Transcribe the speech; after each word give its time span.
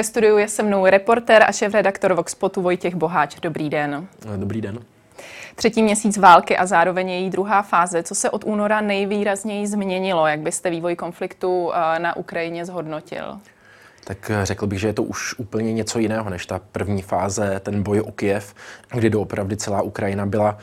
Ve 0.00 0.04
studiu 0.04 0.38
je 0.38 0.48
se 0.48 0.62
mnou 0.62 0.86
reportér 0.86 1.42
a 1.42 1.52
šéf-redaktor 1.52 2.14
Voxpotu 2.14 2.62
Vojtěch 2.62 2.94
Boháč. 2.94 3.36
Dobrý 3.40 3.70
den. 3.70 4.06
Dobrý 4.36 4.60
den. 4.60 4.78
Třetí 5.54 5.82
měsíc 5.82 6.18
války 6.18 6.56
a 6.56 6.66
zároveň 6.66 7.08
její 7.10 7.30
druhá 7.30 7.62
fáze. 7.62 8.02
Co 8.02 8.14
se 8.14 8.30
od 8.30 8.44
února 8.44 8.80
nejvýrazněji 8.80 9.66
změnilo? 9.66 10.26
Jak 10.26 10.40
byste 10.40 10.70
vývoj 10.70 10.96
konfliktu 10.96 11.72
eh, 11.74 11.98
na 11.98 12.16
Ukrajině 12.16 12.64
zhodnotil? 12.64 13.38
Tak 14.08 14.30
eh, 14.30 14.46
řekl 14.46 14.66
bych, 14.66 14.80
že 14.80 14.88
je 14.88 14.92
to 14.92 15.02
už 15.02 15.34
úplně 15.38 15.72
něco 15.72 15.98
jiného 15.98 16.30
než 16.30 16.46
ta 16.46 16.60
první 16.72 17.02
fáze, 17.02 17.60
ten 17.62 17.82
boj 17.82 18.00
o 18.00 18.12
Kiev, 18.12 18.54
kdy 18.94 19.10
doopravdy 19.10 19.56
celá 19.56 19.82
Ukrajina 19.82 20.26
byla 20.26 20.58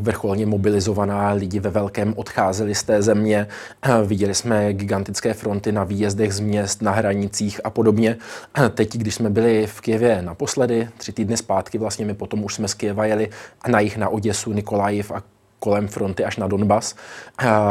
vrcholně 0.00 0.46
mobilizovaná, 0.46 1.32
lidi 1.32 1.60
ve 1.60 1.70
velkém 1.70 2.14
odcházeli 2.16 2.74
z 2.74 2.82
té 2.82 3.02
země, 3.02 3.46
eh, 3.82 4.06
viděli 4.06 4.34
jsme 4.34 4.72
gigantické 4.72 5.34
fronty 5.34 5.72
na 5.72 5.84
výjezdech 5.84 6.32
z 6.32 6.40
měst, 6.40 6.82
na 6.82 6.92
hranicích 6.92 7.60
a 7.64 7.70
podobně. 7.70 8.16
Eh, 8.58 8.68
teď, 8.68 8.96
když 8.96 9.14
jsme 9.14 9.30
byli 9.30 9.66
v 9.66 9.80
Kijevě 9.80 10.22
naposledy, 10.22 10.88
tři 10.96 11.12
týdny 11.12 11.36
zpátky, 11.36 11.78
vlastně 11.78 12.06
my 12.06 12.14
potom 12.14 12.44
už 12.44 12.54
jsme 12.54 12.68
z 12.68 12.74
Kijeva 12.74 13.06
jeli 13.06 13.30
na 13.68 13.80
jich 13.80 13.96
na 13.96 14.08
Oděsu, 14.08 14.52
Nikolajiv 14.52 15.10
a 15.10 15.22
kolem 15.62 15.88
fronty 15.88 16.24
až 16.24 16.36
na 16.36 16.46
Donbas, 16.46 16.94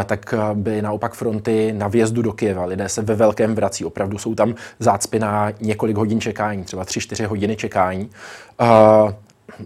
tak 0.06 0.34
byly 0.54 0.82
naopak 0.82 1.14
fronty 1.14 1.74
na 1.74 1.88
vjezdu 1.88 2.22
do 2.22 2.34
Kieva. 2.34 2.66
Lidé 2.66 2.90
se 2.90 3.02
ve 3.02 3.16
velkém 3.16 3.56
vrací, 3.56 3.86
opravdu 3.86 4.18
jsou 4.18 4.36
tam 4.36 4.56
zácpy 4.80 5.20
na 5.20 5.52
několik 5.62 5.98
hodin 5.98 6.22
čekání, 6.22 6.64
třeba 6.64 6.86
3-4 6.86 7.26
hodiny 7.26 7.56
čekání 7.56 8.10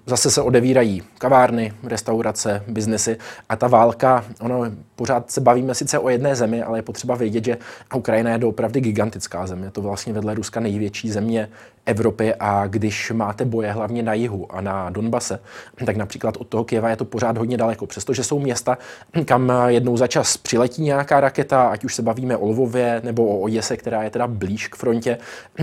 zase 0.05 0.31
se 0.31 0.41
odevírají 0.41 1.03
kavárny, 1.17 1.73
restaurace, 1.84 2.63
biznesy 2.67 3.17
a 3.49 3.55
ta 3.55 3.67
válka, 3.67 4.26
ono 4.39 4.63
pořád 4.95 5.31
se 5.31 5.41
bavíme 5.41 5.76
sice 5.76 5.99
o 5.99 6.09
jedné 6.09 6.35
zemi, 6.35 6.63
ale 6.63 6.77
je 6.77 6.81
potřeba 6.81 7.16
vědět, 7.16 7.45
že 7.45 7.57
Ukrajina 7.95 8.31
je 8.31 8.38
doopravdy 8.38 8.81
gigantická 8.81 9.48
země. 9.48 9.71
To 9.71 9.81
vlastně 9.81 10.13
vedle 10.13 10.35
Ruska 10.35 10.59
největší 10.59 11.12
země 11.12 11.49
Evropy 11.85 12.35
a 12.40 12.67
když 12.67 13.12
máte 13.12 13.45
boje 13.45 13.71
hlavně 13.71 14.03
na 14.03 14.13
jihu 14.13 14.55
a 14.55 14.62
na 14.62 14.90
Donbase, 14.90 15.40
tak 15.85 15.95
například 15.95 16.38
od 16.38 16.48
toho 16.48 16.63
Kieva 16.63 16.90
je 16.90 16.95
to 16.95 17.05
pořád 17.05 17.38
hodně 17.38 17.57
daleko. 17.57 17.88
Přestože 17.88 18.23
jsou 18.23 18.40
města, 18.40 18.77
kam 19.26 19.54
jednou 19.67 19.98
za 19.98 20.07
čas 20.07 20.38
přiletí 20.38 20.82
nějaká 20.82 21.20
raketa, 21.20 21.67
ať 21.67 21.85
už 21.85 21.95
se 21.95 22.01
bavíme 22.01 22.38
o 22.38 22.48
Lvově 22.48 23.01
nebo 23.04 23.27
o 23.27 23.40
Oděse, 23.40 23.77
která 23.77 24.04
je 24.04 24.10
teda 24.10 24.27
blíž 24.27 24.67
k 24.67 24.76
frontě, 24.76 25.17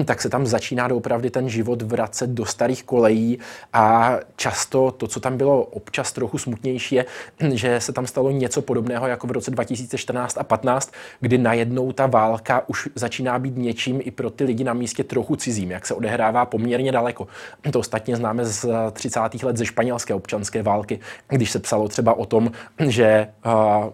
tak 0.05 0.23
se 0.23 0.29
tam 0.29 0.47
začíná 0.47 0.89
doopravdy 0.89 1.31
ten 1.31 1.49
život 1.49 1.83
vracet 1.83 2.31
do 2.31 2.47
starých 2.47 2.85
kolejí 2.85 3.39
a 3.73 4.12
často 4.37 4.91
to, 4.91 5.07
co 5.07 5.21
tam 5.21 5.37
bylo 5.37 5.63
občas 5.63 6.13
trochu 6.13 6.39
smutnější, 6.39 6.95
je, 6.95 7.05
že 7.53 7.81
se 7.81 7.93
tam 7.93 8.07
stalo 8.07 8.31
něco 8.31 8.63
podobného 8.63 9.07
jako 9.07 9.27
v 9.27 9.31
roce 9.31 9.51
2014 9.51 10.39
a 10.39 10.45
15, 10.45 10.93
kdy 11.21 11.39
najednou 11.39 11.93
ta 11.93 12.07
válka 12.07 12.63
už 12.67 12.89
začíná 12.95 13.39
být 13.39 13.57
něčím 13.57 14.01
i 14.05 14.11
pro 14.11 14.31
ty 14.31 14.45
lidi 14.45 14.65
na 14.65 14.73
místě 14.73 15.05
trochu 15.05 15.37
cizím, 15.37 15.71
jak 15.71 15.87
se 15.87 15.95
odehrává 15.95 16.45
poměrně 16.47 16.93
daleko. 16.93 17.27
To 17.71 17.79
ostatně 17.79 18.17
známe 18.17 18.45
z 18.45 18.67
30. 18.93 19.21
let 19.43 19.57
ze 19.57 19.67
španělské 19.67 20.15
občanské 20.15 20.63
války, 20.63 21.01
když 21.29 21.51
se 21.51 21.59
psalo 21.59 21.89
třeba 21.89 22.15
o 22.15 22.27
tom, 22.27 22.53
že 22.89 23.29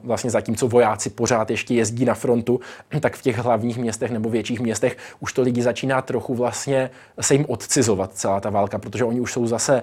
vlastně 0.03 0.30
zatímco 0.30 0.69
vojáci 0.69 1.10
pořád 1.10 1.50
ještě 1.50 1.75
jezdí 1.75 2.05
na 2.05 2.14
frontu, 2.14 2.60
tak 3.00 3.16
v 3.16 3.22
těch 3.22 3.38
hlavních 3.38 3.78
městech 3.78 4.10
nebo 4.10 4.30
větších 4.30 4.60
městech 4.60 4.97
už 5.20 5.32
to 5.32 5.42
lidi 5.42 5.62
začíná 5.62 6.03
trochu 6.03 6.34
vlastně 6.34 6.91
se 7.20 7.34
jim 7.34 7.44
odcizovat 7.48 8.14
celá 8.14 8.41
ta 8.41 8.50
válka, 8.50 8.78
protože 8.78 9.05
oni 9.05 9.20
už 9.20 9.32
jsou 9.32 9.47
zase 9.47 9.82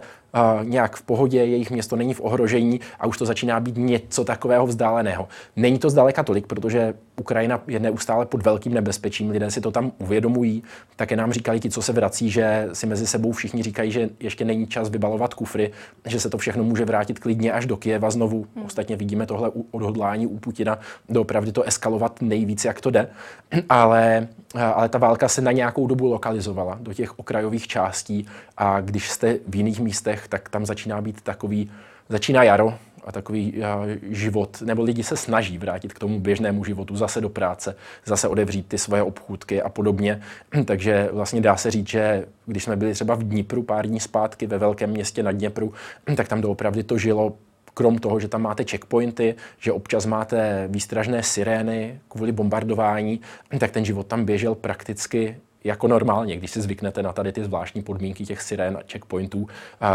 nějak 0.63 0.95
v 0.95 1.01
pohodě, 1.01 1.37
jejich 1.37 1.71
město 1.71 1.95
není 1.95 2.13
v 2.13 2.21
ohrožení 2.21 2.79
a 2.99 3.07
už 3.07 3.17
to 3.17 3.25
začíná 3.25 3.59
být 3.59 3.77
něco 3.77 4.25
takového 4.25 4.67
vzdáleného. 4.67 5.27
Není 5.55 5.79
to 5.79 5.89
zdaleka 5.89 6.23
tolik, 6.23 6.47
protože 6.47 6.93
Ukrajina 7.19 7.61
je 7.67 7.79
neustále 7.79 8.25
pod 8.25 8.43
velkým 8.43 8.73
nebezpečím, 8.73 9.29
lidé 9.29 9.51
si 9.51 9.61
to 9.61 9.71
tam 9.71 9.91
uvědomují. 9.97 10.63
Také 10.95 11.15
nám 11.15 11.31
říkali 11.31 11.59
ti, 11.59 11.69
co 11.69 11.81
se 11.81 11.93
vrací, 11.93 12.29
že 12.29 12.69
si 12.73 12.87
mezi 12.87 13.07
sebou 13.07 13.31
všichni 13.31 13.63
říkají, 13.63 13.91
že 13.91 14.09
ještě 14.19 14.45
není 14.45 14.67
čas 14.67 14.89
vybalovat 14.89 15.33
kufry, 15.33 15.71
že 16.05 16.19
se 16.19 16.29
to 16.29 16.37
všechno 16.37 16.63
může 16.63 16.85
vrátit 16.85 17.19
klidně 17.19 17.51
až 17.51 17.65
do 17.65 17.77
Kieva 17.77 18.09
znovu. 18.09 18.45
Hmm. 18.55 18.65
Ostatně 18.65 18.95
vidíme 18.95 19.25
tohle 19.25 19.51
odhodlání 19.71 20.27
u 20.27 20.37
Putina 20.37 20.79
doopravdy 21.09 21.51
to 21.51 21.63
eskalovat 21.63 22.21
nejvíc, 22.21 22.65
jak 22.65 22.81
to 22.81 22.89
jde. 22.89 23.07
Ale, 23.69 24.27
ale 24.55 24.89
ta 24.89 24.97
válka 24.97 25.27
se 25.27 25.41
na 25.41 25.51
nějakou 25.51 25.87
dobu 25.87 26.07
lokalizovala 26.07 26.77
do 26.81 26.93
těch 26.93 27.19
okrajových 27.19 27.67
částí 27.67 28.25
a 28.57 28.81
když 28.81 29.09
jste 29.09 29.37
v 29.47 29.55
jiných 29.55 29.79
místech, 29.79 30.24
tak 30.27 30.49
tam 30.49 30.65
začíná 30.65 31.01
být 31.01 31.21
takový, 31.21 31.71
začíná 32.09 32.43
jaro, 32.43 32.73
a 33.05 33.11
takový 33.11 33.63
život, 34.09 34.61
nebo 34.61 34.83
lidi 34.83 35.03
se 35.03 35.17
snaží 35.17 35.57
vrátit 35.57 35.93
k 35.93 35.99
tomu 35.99 36.19
běžnému 36.19 36.63
životu, 36.63 36.95
zase 36.95 37.21
do 37.21 37.29
práce, 37.29 37.75
zase 38.05 38.27
odevřít 38.27 38.67
ty 38.67 38.77
svoje 38.77 39.03
obchůdky 39.03 39.61
a 39.61 39.69
podobně. 39.69 40.21
Takže 40.65 41.09
vlastně 41.11 41.41
dá 41.41 41.57
se 41.57 41.71
říct, 41.71 41.89
že 41.89 42.25
když 42.45 42.63
jsme 42.63 42.75
byli 42.75 42.93
třeba 42.93 43.15
v 43.15 43.23
Dnipru 43.23 43.63
pár 43.63 43.87
dní 43.87 43.99
zpátky 43.99 44.47
ve 44.47 44.57
velkém 44.57 44.89
městě 44.89 45.23
na 45.23 45.31
Dněpru, 45.31 45.73
tak 46.15 46.27
tam 46.27 46.41
doopravdy 46.41 46.83
to 46.83 46.97
žilo 46.97 47.37
krom 47.73 47.97
toho, 47.97 48.19
že 48.19 48.27
tam 48.27 48.41
máte 48.41 48.63
checkpointy, 48.63 49.35
že 49.59 49.71
občas 49.71 50.05
máte 50.05 50.67
výstražné 50.71 51.23
sirény 51.23 51.99
kvůli 52.07 52.31
bombardování, 52.31 53.21
tak 53.59 53.71
ten 53.71 53.85
život 53.85 54.07
tam 54.07 54.25
běžel 54.25 54.55
prakticky 54.55 55.37
jako 55.65 55.87
normálně, 55.87 56.37
když 56.37 56.51
si 56.51 56.61
zvyknete 56.61 57.03
na 57.03 57.13
tady 57.13 57.31
ty 57.31 57.43
zvláštní 57.43 57.81
podmínky 57.81 58.25
těch 58.25 58.41
sirén 58.41 58.77
a 58.77 58.91
checkpointů 58.91 59.47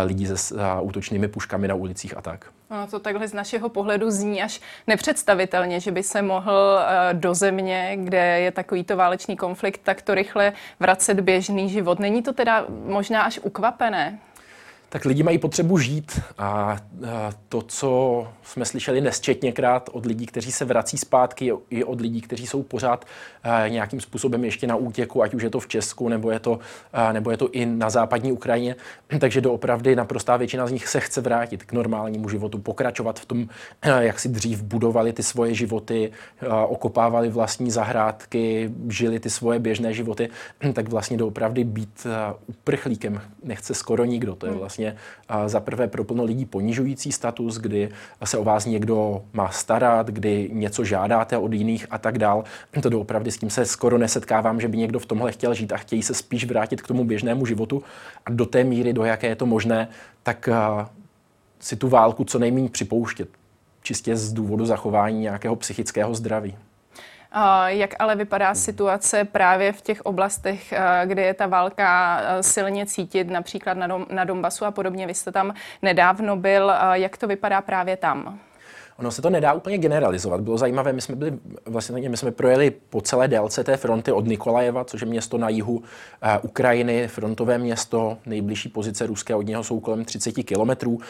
lidí 0.04 0.26
se 0.26 0.54
útočnými 0.81 1.28
puškami 1.28 1.69
na 1.69 1.75
ulicích 1.75 2.16
a 2.16 2.20
tak. 2.20 2.47
No, 2.70 2.86
to 2.86 2.98
takhle 2.98 3.28
z 3.28 3.32
našeho 3.32 3.69
pohledu 3.69 4.10
zní 4.10 4.42
až 4.42 4.60
nepředstavitelně, 4.86 5.80
že 5.80 5.91
by 5.91 6.03
se 6.03 6.22
mohl 6.22 6.80
eh, 6.80 7.14
do 7.14 7.34
země, 7.34 7.97
kde 7.97 8.41
je 8.41 8.53
takovýto 8.53 8.97
válečný 8.97 9.36
konflikt, 9.36 9.80
tak 9.82 10.03
to 10.03 10.14
rychle 10.14 10.53
vracet 10.80 11.20
běžný 11.20 11.69
život. 11.69 11.98
Není 11.98 12.22
to 12.22 12.32
teda 12.32 12.66
možná 12.84 13.22
až 13.22 13.41
ukvapené? 13.42 14.19
Tak 14.91 15.05
lidi 15.05 15.23
mají 15.23 15.39
potřebu 15.39 15.78
žít 15.78 16.21
a 16.39 16.77
to, 17.49 17.62
co 17.62 18.28
jsme 18.43 18.65
slyšeli 18.65 19.01
nesčetněkrát 19.01 19.91
od 19.93 20.06
lidí, 20.06 20.27
kteří 20.27 20.53
se 20.53 20.65
vrací 20.65 20.99
zpátky, 20.99 21.53
i 21.71 21.84
od 21.84 22.01
lidí, 22.01 22.21
kteří 22.21 22.47
jsou 22.47 22.62
pořád 22.62 23.05
nějakým 23.69 24.01
způsobem 24.01 24.45
ještě 24.45 24.67
na 24.67 24.77
útěku, 24.77 25.23
ať 25.23 25.34
už 25.34 25.43
je 25.43 25.51
to 25.51 25.61
v 25.61 25.69
Česku, 25.69 26.09
nebo 26.09 26.31
je 26.31 26.39
to, 26.39 26.59
nebo 27.12 27.31
je 27.31 27.37
to 27.37 27.51
i 27.51 27.67
na 27.67 27.91
západní 27.91 28.33
Ukrajině. 28.33 28.77
Takže 29.19 29.41
doopravdy 29.41 29.97
naprostá 29.97 30.37
většina 30.37 30.67
z 30.67 30.73
nich 30.73 30.89
se 30.89 31.01
chce 31.01 31.21
vrátit 31.21 31.65
k 31.65 31.72
normálnímu 31.72 32.28
životu, 32.28 32.59
pokračovat 32.59 33.21
v 33.21 33.25
tom, 33.25 33.49
jak 34.01 34.21
si 34.21 34.28
dřív 34.28 34.62
budovali 34.62 35.12
ty 35.12 35.22
svoje 35.22 35.55
životy, 35.55 36.12
okopávali 36.69 37.28
vlastní 37.28 37.71
zahrádky, 37.71 38.71
žili 38.89 39.21
ty 39.21 39.31
svoje 39.31 39.59
běžné 39.59 39.95
životy, 39.95 40.28
tak 40.72 40.89
vlastně 40.89 41.17
doopravdy 41.17 41.65
být 41.65 42.07
uprchlíkem 42.47 43.21
nechce 43.43 43.75
skoro 43.75 44.05
nikdo. 44.05 44.34
To 44.34 44.47
je 44.47 44.51
hmm. 44.51 44.59
vlastně 44.59 44.79
vlastně 44.80 45.10
za 45.46 45.60
prvé 45.60 45.88
pro 45.88 46.04
plno 46.04 46.24
lidí 46.24 46.44
ponižující 46.44 47.12
status, 47.12 47.58
kdy 47.58 47.88
se 48.24 48.38
o 48.38 48.44
vás 48.44 48.66
někdo 48.66 49.22
má 49.32 49.50
starat, 49.50 50.06
kdy 50.06 50.50
něco 50.52 50.84
žádáte 50.84 51.36
od 51.36 51.52
jiných 51.52 51.86
a 51.91 51.98
tak 51.98 52.18
dál. 52.18 52.44
To 52.82 52.88
doopravdy 52.88 53.30
s 53.30 53.38
tím 53.38 53.50
se 53.50 53.64
skoro 53.64 53.98
nesetkávám, 53.98 54.60
že 54.60 54.68
by 54.68 54.76
někdo 54.76 54.98
v 54.98 55.06
tomhle 55.06 55.32
chtěl 55.32 55.54
žít 55.54 55.72
a 55.72 55.76
chtějí 55.76 56.02
se 56.02 56.14
spíš 56.14 56.44
vrátit 56.44 56.82
k 56.82 56.86
tomu 56.86 57.04
běžnému 57.04 57.46
životu 57.46 57.82
a 58.26 58.30
do 58.30 58.46
té 58.46 58.64
míry, 58.64 58.92
do 58.92 59.04
jaké 59.04 59.26
je 59.26 59.36
to 59.36 59.46
možné, 59.46 59.88
tak 60.22 60.48
si 61.60 61.76
tu 61.76 61.88
válku 61.88 62.24
co 62.24 62.38
nejméně 62.38 62.68
připouštět. 62.68 63.28
Čistě 63.82 64.16
z 64.16 64.32
důvodu 64.32 64.66
zachování 64.66 65.20
nějakého 65.20 65.56
psychického 65.56 66.14
zdraví. 66.14 66.56
Jak 67.66 67.94
ale 67.98 68.16
vypadá 68.16 68.54
situace 68.54 69.24
právě 69.24 69.72
v 69.72 69.80
těch 69.82 70.00
oblastech, 70.00 70.74
kde 71.04 71.22
je 71.22 71.34
ta 71.34 71.46
válka 71.46 72.20
silně 72.41 72.86
cítit, 72.86 73.30
například 73.30 73.76
na 74.10 74.24
Donbasu 74.24 74.64
a 74.64 74.70
podobně? 74.70 75.06
Vy 75.06 75.14
jste 75.14 75.32
tam 75.32 75.54
nedávno 75.82 76.36
byl. 76.36 76.72
Jak 76.92 77.16
to 77.16 77.26
vypadá 77.26 77.60
právě 77.60 77.96
tam? 77.96 78.38
Ono 79.00 79.11
se 79.11 79.22
to 79.22 79.31
nedá 79.31 79.53
úplně 79.53 79.78
generalizovat. 79.78 80.41
Bylo 80.41 80.59
zajímavé, 80.59 80.93
my 80.93 81.00
jsme 81.00 81.16
byli 81.16 81.38
vlastně, 81.66 82.09
my 82.09 82.16
jsme 82.16 82.31
projeli 82.31 82.71
po 82.71 83.00
celé 83.00 83.28
délce 83.28 83.65
té 83.65 83.77
fronty 83.77 84.12
od 84.12 84.27
Nikolajeva, 84.27 84.84
což 84.84 85.00
je 85.00 85.06
město 85.06 85.38
na 85.38 85.49
jihu 85.49 85.77
uh, 85.77 85.83
Ukrajiny, 86.43 87.09
frontové 87.09 87.59
město, 87.59 88.19
nejbližší 88.27 88.69
pozice 88.69 89.07
ruské 89.07 89.34
od 89.34 89.47
něho 89.47 89.65
jsou 89.65 89.80
kolem 89.80 90.04
30 90.04 90.33
kilometrů. 90.33 90.91
Uh, 90.91 91.01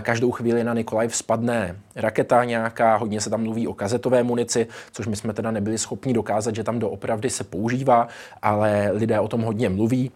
každou 0.00 0.30
chvíli 0.30 0.64
na 0.64 0.74
Nikolajev 0.74 1.16
spadne 1.16 1.76
raketa 1.96 2.44
nějaká, 2.44 2.96
hodně 2.96 3.20
se 3.20 3.30
tam 3.30 3.42
mluví 3.42 3.68
o 3.68 3.74
kazetové 3.74 4.22
munici, 4.22 4.66
což 4.92 5.06
my 5.06 5.16
jsme 5.16 5.32
teda 5.32 5.50
nebyli 5.50 5.78
schopni 5.78 6.12
dokázat, 6.12 6.54
že 6.54 6.64
tam 6.64 6.78
doopravdy 6.78 7.30
se 7.30 7.44
používá, 7.44 8.08
ale 8.42 8.90
lidé 8.92 9.20
o 9.20 9.28
tom 9.28 9.42
hodně 9.42 9.68
mluví. 9.68 10.10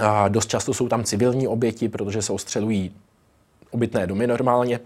Uh, 0.00 0.28
dost 0.28 0.46
často 0.46 0.74
jsou 0.74 0.88
tam 0.88 1.04
civilní 1.04 1.48
oběti, 1.48 1.88
protože 1.88 2.22
se 2.22 2.32
ostřelují 2.32 2.94
obytné 3.70 4.06
domy 4.06 4.26
normálně. 4.26 4.80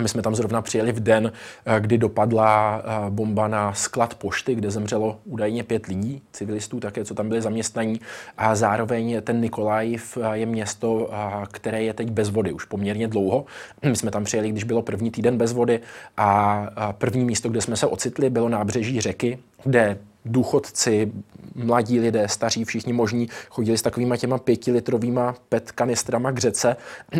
My 0.00 0.08
jsme 0.08 0.22
tam 0.22 0.34
zrovna 0.34 0.62
přijeli 0.62 0.92
v 0.92 1.00
den, 1.00 1.32
eh, 1.66 1.80
kdy 1.80 1.98
dopadla 1.98 2.82
eh, 2.84 3.10
bomba 3.10 3.48
na 3.48 3.74
sklad 3.74 4.14
pošty, 4.14 4.54
kde 4.54 4.70
zemřelo 4.70 5.18
údajně 5.24 5.64
pět 5.64 5.86
lidí, 5.86 6.22
civilistů 6.32 6.80
také, 6.80 7.04
co 7.04 7.14
tam 7.14 7.28
byli 7.28 7.42
zaměstnaní. 7.42 8.00
A 8.38 8.54
zároveň 8.54 9.22
ten 9.22 9.40
Nikolajiv 9.40 10.18
eh, 10.22 10.38
je 10.38 10.46
město, 10.46 11.10
které 11.52 11.82
je 11.82 11.94
teď 11.94 12.10
bez 12.10 12.30
vody 12.30 12.52
už 12.52 12.64
poměrně 12.64 13.08
dlouho. 13.08 13.44
My 13.82 13.96
jsme 13.96 14.10
tam 14.10 14.24
přijeli, 14.24 14.50
když 14.50 14.64
bylo 14.64 14.82
první 14.82 15.10
týden 15.10 15.38
bez 15.38 15.52
vody 15.52 15.80
a 16.16 16.66
první 16.92 17.24
místo, 17.24 17.48
kde 17.48 17.60
jsme 17.60 17.76
se 17.76 17.86
ocitli, 17.86 18.30
bylo 18.30 18.48
nábřeží 18.48 19.00
řeky, 19.00 19.38
kde 19.64 19.98
důchodci, 20.24 21.12
mladí 21.54 22.00
lidé, 22.00 22.28
staří, 22.28 22.64
všichni 22.64 22.92
možní, 22.92 23.28
chodili 23.48 23.78
s 23.78 23.82
takovými 23.82 24.18
těma 24.18 24.38
pětilitrovýma 24.38 25.34
pet 25.48 25.72
kanistrama 25.72 26.32
k 26.32 26.38
řece 26.38 26.76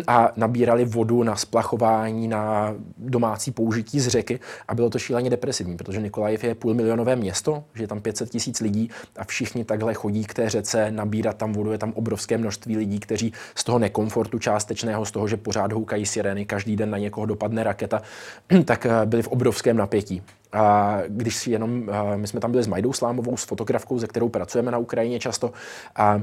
a 0.07 0.31
nabírali 0.35 0.85
vodu 0.85 1.23
na 1.23 1.35
splachování, 1.35 2.27
na 2.27 2.75
domácí 2.97 3.51
použití 3.51 3.99
z 3.99 4.07
řeky 4.07 4.39
a 4.67 4.75
bylo 4.75 4.89
to 4.89 4.99
šíleně 4.99 5.29
depresivní, 5.29 5.77
protože 5.77 6.01
Nikolajev 6.01 6.43
je 6.43 6.55
půlmilionové 6.55 7.15
město, 7.15 7.63
že 7.73 7.83
je 7.83 7.87
tam 7.87 8.01
500 8.01 8.29
tisíc 8.29 8.59
lidí 8.59 8.89
a 9.17 9.23
všichni 9.23 9.65
takhle 9.65 9.93
chodí 9.93 10.25
k 10.25 10.33
té 10.33 10.49
řece 10.49 10.91
nabírat 10.91 11.37
tam 11.37 11.53
vodu, 11.53 11.71
je 11.71 11.77
tam 11.77 11.93
obrovské 11.93 12.37
množství 12.37 12.77
lidí, 12.77 12.99
kteří 12.99 13.33
z 13.55 13.63
toho 13.63 13.79
nekomfortu 13.79 14.39
částečného, 14.39 15.05
z 15.05 15.11
toho, 15.11 15.27
že 15.27 15.37
pořád 15.37 15.71
houkají 15.71 16.05
sireny, 16.05 16.45
každý 16.45 16.75
den 16.75 16.89
na 16.89 16.97
někoho 16.97 17.25
dopadne 17.25 17.63
raketa, 17.63 18.01
tak 18.65 18.85
eh, 18.85 19.05
byli 19.05 19.23
v 19.23 19.27
obrovském 19.27 19.77
napětí. 19.77 20.21
A 20.51 20.97
když 21.07 21.35
si 21.35 21.51
jenom, 21.51 21.89
my 22.15 22.27
jsme 22.27 22.39
tam 22.39 22.51
byli 22.51 22.63
s 22.63 22.67
Majdou 22.67 22.93
Slámovou, 22.93 23.37
s 23.37 23.43
fotografkou, 23.43 23.99
se 23.99 24.07
kterou 24.07 24.29
pracujeme 24.29 24.71
na 24.71 24.77
Ukrajině 24.77 25.19
často, 25.19 25.51
a 25.95 26.21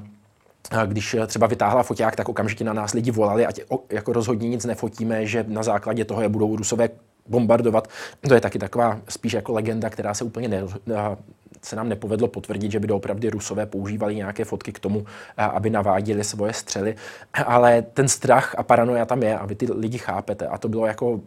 když 0.87 1.17
třeba 1.27 1.47
vytáhla 1.47 1.83
foťák, 1.83 2.17
tak 2.17 2.29
okamžitě 2.29 2.65
na 2.65 2.73
nás 2.73 2.93
lidi 2.93 3.11
volali, 3.11 3.47
ať 3.47 3.61
jako 3.91 4.13
rozhodně 4.13 4.49
nic 4.49 4.65
nefotíme, 4.65 5.27
že 5.27 5.45
na 5.49 5.63
základě 5.63 6.05
toho 6.05 6.23
je 6.23 6.29
budou 6.29 6.57
rusové 6.57 6.89
bombardovat. 7.27 7.89
To 8.29 8.35
je 8.35 8.41
taky 8.41 8.59
taková 8.59 9.01
spíš 9.09 9.33
jako 9.33 9.53
legenda, 9.53 9.91
která 9.91 10.15
se 10.15 10.25
úplně 10.25 10.49
ne, 10.49 10.63
se 11.65 11.77
nám 11.77 11.89
nepovedlo 11.89 12.29
potvrdit, 12.29 12.73
že 12.73 12.81
by 12.81 12.87
doopravdy 12.87 13.31
Rusové 13.31 13.67
používali 13.67 14.17
nějaké 14.17 14.45
fotky 14.45 14.73
k 14.73 14.79
tomu, 14.79 15.05
aby 15.37 15.71
naváděli 15.71 16.25
svoje 16.25 16.53
střely. 16.53 16.95
Ale 17.47 17.83
ten 17.83 18.09
strach 18.09 18.55
a 18.59 18.63
paranoja 18.63 19.07
tam 19.07 19.23
je 19.23 19.39
a 19.39 19.47
vy 19.47 19.55
ty 19.55 19.73
lidi 19.73 19.99
chápete. 19.99 20.47
A 20.47 20.59
to 20.59 20.69
bylo 20.69 20.87
jako 20.87 21.21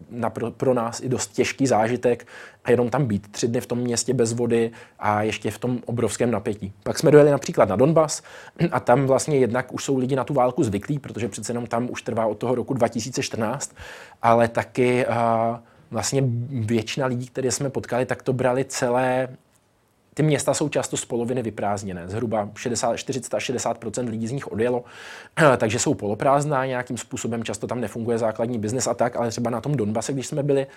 pro 0.57 0.73
nás 0.73 0.99
i 0.99 1.09
dost 1.09 1.27
těžký 1.27 1.67
zážitek 1.67 2.27
a 2.63 2.71
jenom 2.71 2.89
tam 2.89 3.05
být 3.05 3.31
tři 3.31 3.47
dny 3.47 3.61
v 3.61 3.65
tom 3.65 3.79
městě 3.79 4.13
bez 4.13 4.33
vody 4.33 4.71
a 4.99 5.21
ještě 5.21 5.51
v 5.51 5.57
tom 5.57 5.79
obrovském 5.85 6.31
napětí. 6.31 6.73
Pak 6.83 6.99
jsme 6.99 7.11
dojeli 7.11 7.31
například 7.31 7.69
na 7.69 7.75
Donbas 7.75 8.23
a 8.71 8.79
tam 8.79 9.05
vlastně 9.05 9.37
jednak 9.37 9.73
už 9.73 9.83
jsou 9.83 9.97
lidi 9.97 10.15
na 10.15 10.23
tu 10.23 10.33
válku 10.33 10.63
zvyklí, 10.63 10.99
protože 10.99 11.27
přece 11.27 11.51
jenom 11.51 11.67
tam 11.67 11.87
už 11.91 12.01
trvá 12.01 12.25
od 12.25 12.37
toho 12.37 12.55
roku 12.55 12.73
2014, 12.73 13.75
ale 14.21 14.47
taky 14.47 15.05
uh, 15.05 15.15
vlastně 15.91 16.23
většina 16.49 17.07
lidí, 17.07 17.27
které 17.27 17.51
jsme 17.51 17.69
potkali, 17.69 18.05
tak 18.05 18.21
to 18.23 18.33
brali 18.33 18.65
celé 18.65 19.27
ty 20.15 20.23
města 20.23 20.53
jsou 20.53 20.69
často 20.69 20.97
z 20.97 21.05
poloviny 21.05 21.41
vyprázdněné. 21.41 22.07
Zhruba 22.07 22.49
60, 22.57 22.97
40 22.97 23.33
až 23.33 23.43
60 23.43 23.77
lidí 23.97 24.27
z 24.27 24.31
nich 24.31 24.51
odjelo, 24.51 24.83
takže 25.57 25.79
jsou 25.79 25.93
poloprázdná 25.93 26.65
nějakým 26.65 26.97
způsobem. 26.97 27.43
Často 27.43 27.67
tam 27.67 27.81
nefunguje 27.81 28.17
základní 28.17 28.59
biznes 28.59 28.87
a 28.87 28.93
tak, 28.93 29.15
ale 29.15 29.29
třeba 29.29 29.49
na 29.49 29.61
tom 29.61 29.75
Donbase, 29.75 30.13
když 30.13 30.27
jsme 30.27 30.43
byli, 30.43 30.67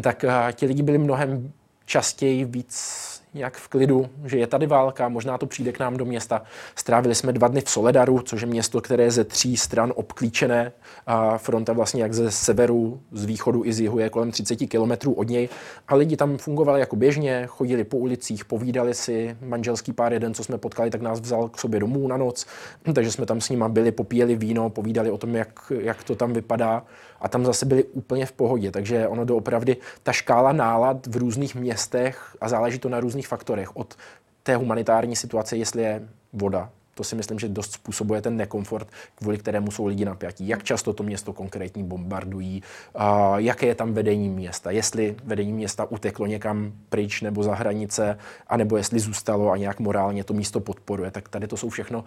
tak 0.00 0.24
eh, 0.24 0.52
ti 0.52 0.66
lidi 0.66 0.82
byli 0.82 0.98
mnohem 0.98 1.52
častěji 1.86 2.44
víc 2.44 3.17
nějak 3.34 3.56
v 3.56 3.68
klidu, 3.68 4.08
že 4.24 4.38
je 4.38 4.46
tady 4.46 4.66
válka, 4.66 5.08
možná 5.08 5.38
to 5.38 5.46
přijde 5.46 5.72
k 5.72 5.78
nám 5.78 5.96
do 5.96 6.04
města. 6.04 6.42
Strávili 6.74 7.14
jsme 7.14 7.32
dva 7.32 7.48
dny 7.48 7.60
v 7.60 7.70
Soledaru, 7.70 8.20
což 8.20 8.40
je 8.40 8.46
město, 8.46 8.80
které 8.80 9.04
je 9.04 9.10
ze 9.10 9.24
tří 9.24 9.56
stran 9.56 9.92
obklíčené. 9.96 10.72
A 11.06 11.38
fronta 11.38 11.72
vlastně 11.72 12.02
jak 12.02 12.14
ze 12.14 12.30
severu, 12.30 13.00
z 13.12 13.24
východu 13.24 13.64
i 13.64 13.72
z 13.72 13.80
jihu 13.80 13.98
je 13.98 14.10
kolem 14.10 14.30
30 14.30 14.56
kilometrů 14.56 15.12
od 15.12 15.28
něj. 15.28 15.48
A 15.88 15.94
lidi 15.94 16.16
tam 16.16 16.38
fungovali 16.38 16.80
jako 16.80 16.96
běžně, 16.96 17.44
chodili 17.46 17.84
po 17.84 17.96
ulicích, 17.96 18.44
povídali 18.44 18.94
si. 18.94 19.36
Manželský 19.40 19.92
pár 19.92 20.12
jeden, 20.12 20.34
co 20.34 20.44
jsme 20.44 20.58
potkali, 20.58 20.90
tak 20.90 21.00
nás 21.00 21.20
vzal 21.20 21.48
k 21.48 21.58
sobě 21.58 21.80
domů 21.80 22.08
na 22.08 22.16
noc. 22.16 22.46
Takže 22.92 23.12
jsme 23.12 23.26
tam 23.26 23.40
s 23.40 23.48
nima 23.48 23.68
byli, 23.68 23.92
popíjeli 23.92 24.36
víno, 24.36 24.70
povídali 24.70 25.10
o 25.10 25.18
tom, 25.18 25.34
jak, 25.34 25.72
jak 25.80 26.04
to 26.04 26.14
tam 26.14 26.32
vypadá 26.32 26.82
a 27.20 27.28
tam 27.28 27.44
zase 27.44 27.66
byli 27.66 27.84
úplně 27.84 28.26
v 28.26 28.32
pohodě. 28.32 28.70
Takže 28.70 29.08
ono 29.08 29.24
doopravdy, 29.24 29.76
ta 30.02 30.12
škála 30.12 30.52
nálad 30.52 31.06
v 31.06 31.16
různých 31.16 31.54
městech 31.54 32.36
a 32.40 32.48
záleží 32.48 32.78
to 32.78 32.88
na 32.88 33.00
různých 33.00 33.28
faktorech. 33.28 33.76
Od 33.76 33.94
té 34.42 34.56
humanitární 34.56 35.16
situace, 35.16 35.56
jestli 35.56 35.82
je 35.82 36.08
voda, 36.32 36.70
to 36.94 37.04
si 37.04 37.16
myslím, 37.16 37.38
že 37.38 37.48
dost 37.48 37.72
způsobuje 37.72 38.22
ten 38.22 38.36
nekomfort, 38.36 38.88
kvůli 39.14 39.38
kterému 39.38 39.70
jsou 39.70 39.86
lidi 39.86 40.04
napjatí. 40.04 40.48
Jak 40.48 40.64
často 40.64 40.92
to 40.92 41.02
město 41.02 41.32
konkrétní 41.32 41.84
bombardují, 41.84 42.62
a 42.94 43.38
jaké 43.38 43.66
je 43.66 43.74
tam 43.74 43.92
vedení 43.92 44.28
města, 44.28 44.70
jestli 44.70 45.16
vedení 45.24 45.52
města 45.52 45.84
uteklo 45.84 46.26
někam 46.26 46.72
pryč 46.88 47.22
nebo 47.22 47.42
za 47.42 47.54
hranice, 47.54 48.18
anebo 48.46 48.76
jestli 48.76 49.00
zůstalo 49.00 49.50
a 49.50 49.56
nějak 49.56 49.80
morálně 49.80 50.24
to 50.24 50.34
místo 50.34 50.60
podporuje. 50.60 51.10
Tak 51.10 51.28
tady 51.28 51.46
to 51.46 51.56
jsou 51.56 51.68
všechno 51.68 52.04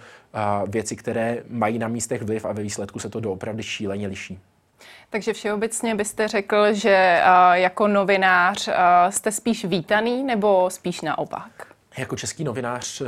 věci, 0.68 0.96
které 0.96 1.44
mají 1.50 1.80
na 1.80 1.88
místech 1.88 2.22
vliv 2.22 2.46
a 2.46 2.52
ve 2.52 2.64
výsledku 2.64 3.00
se 3.00 3.10
to 3.10 3.20
doopravdy 3.20 3.64
šíleně 3.64 4.08
liší. 4.08 4.40
Takže 5.10 5.34
všeobecně 5.34 5.96
byste 5.96 6.28
řekl, 6.28 6.74
že 6.74 7.22
jako 7.54 7.88
novinář 7.88 8.70
jste 9.10 9.32
spíš 9.32 9.66
vítaný 9.66 10.24
nebo 10.24 10.70
spíš 10.70 11.02
naopak? 11.02 11.68
Jako 11.98 12.16
český 12.16 12.44
novinář 12.44 13.02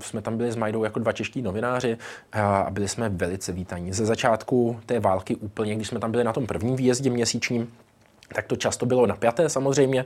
jsme 0.00 0.22
tam 0.22 0.36
byli 0.36 0.52
s 0.52 0.56
Majdou 0.56 0.84
jako 0.84 0.98
dva 0.98 1.12
čeští 1.12 1.42
novináři 1.42 1.98
a 2.32 2.66
byli 2.70 2.88
jsme 2.88 3.08
velice 3.08 3.52
vítaní. 3.52 3.92
Ze 3.92 4.06
začátku 4.06 4.80
té 4.86 5.00
války 5.00 5.36
úplně, 5.36 5.74
když 5.74 5.88
jsme 5.88 6.00
tam 6.00 6.10
byli 6.10 6.24
na 6.24 6.32
tom 6.32 6.46
prvním 6.46 6.76
výjezdě 6.76 7.10
měsíčním, 7.10 7.72
tak 8.34 8.46
to 8.46 8.56
často 8.56 8.86
bylo 8.86 9.06
napjaté 9.06 9.48
samozřejmě. 9.48 10.04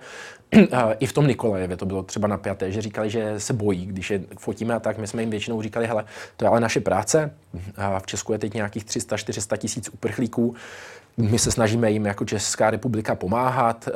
I 0.98 1.06
v 1.06 1.12
tom 1.12 1.26
Nikolajevě 1.26 1.76
to 1.76 1.86
bylo 1.86 2.02
třeba 2.02 2.28
napjaté, 2.28 2.72
že 2.72 2.82
říkali, 2.82 3.10
že 3.10 3.40
se 3.40 3.52
bojí, 3.52 3.86
když 3.86 4.10
je 4.10 4.20
fotíme 4.38 4.74
a 4.74 4.80
tak. 4.80 4.98
My 4.98 5.06
jsme 5.06 5.22
jim 5.22 5.30
většinou 5.30 5.62
říkali, 5.62 5.86
hele, 5.86 6.04
to 6.36 6.44
je 6.44 6.48
ale 6.48 6.60
naše 6.60 6.80
práce. 6.80 7.34
V 7.98 8.06
Česku 8.06 8.32
je 8.32 8.38
teď 8.38 8.54
nějakých 8.54 8.84
300-400 8.84 9.56
tisíc 9.56 9.88
uprchlíků. 9.88 10.54
My 11.16 11.38
se 11.38 11.50
snažíme 11.50 11.90
jim 11.90 12.06
jako 12.06 12.24
Česká 12.24 12.70
republika 12.70 13.14
pomáhat, 13.14 13.88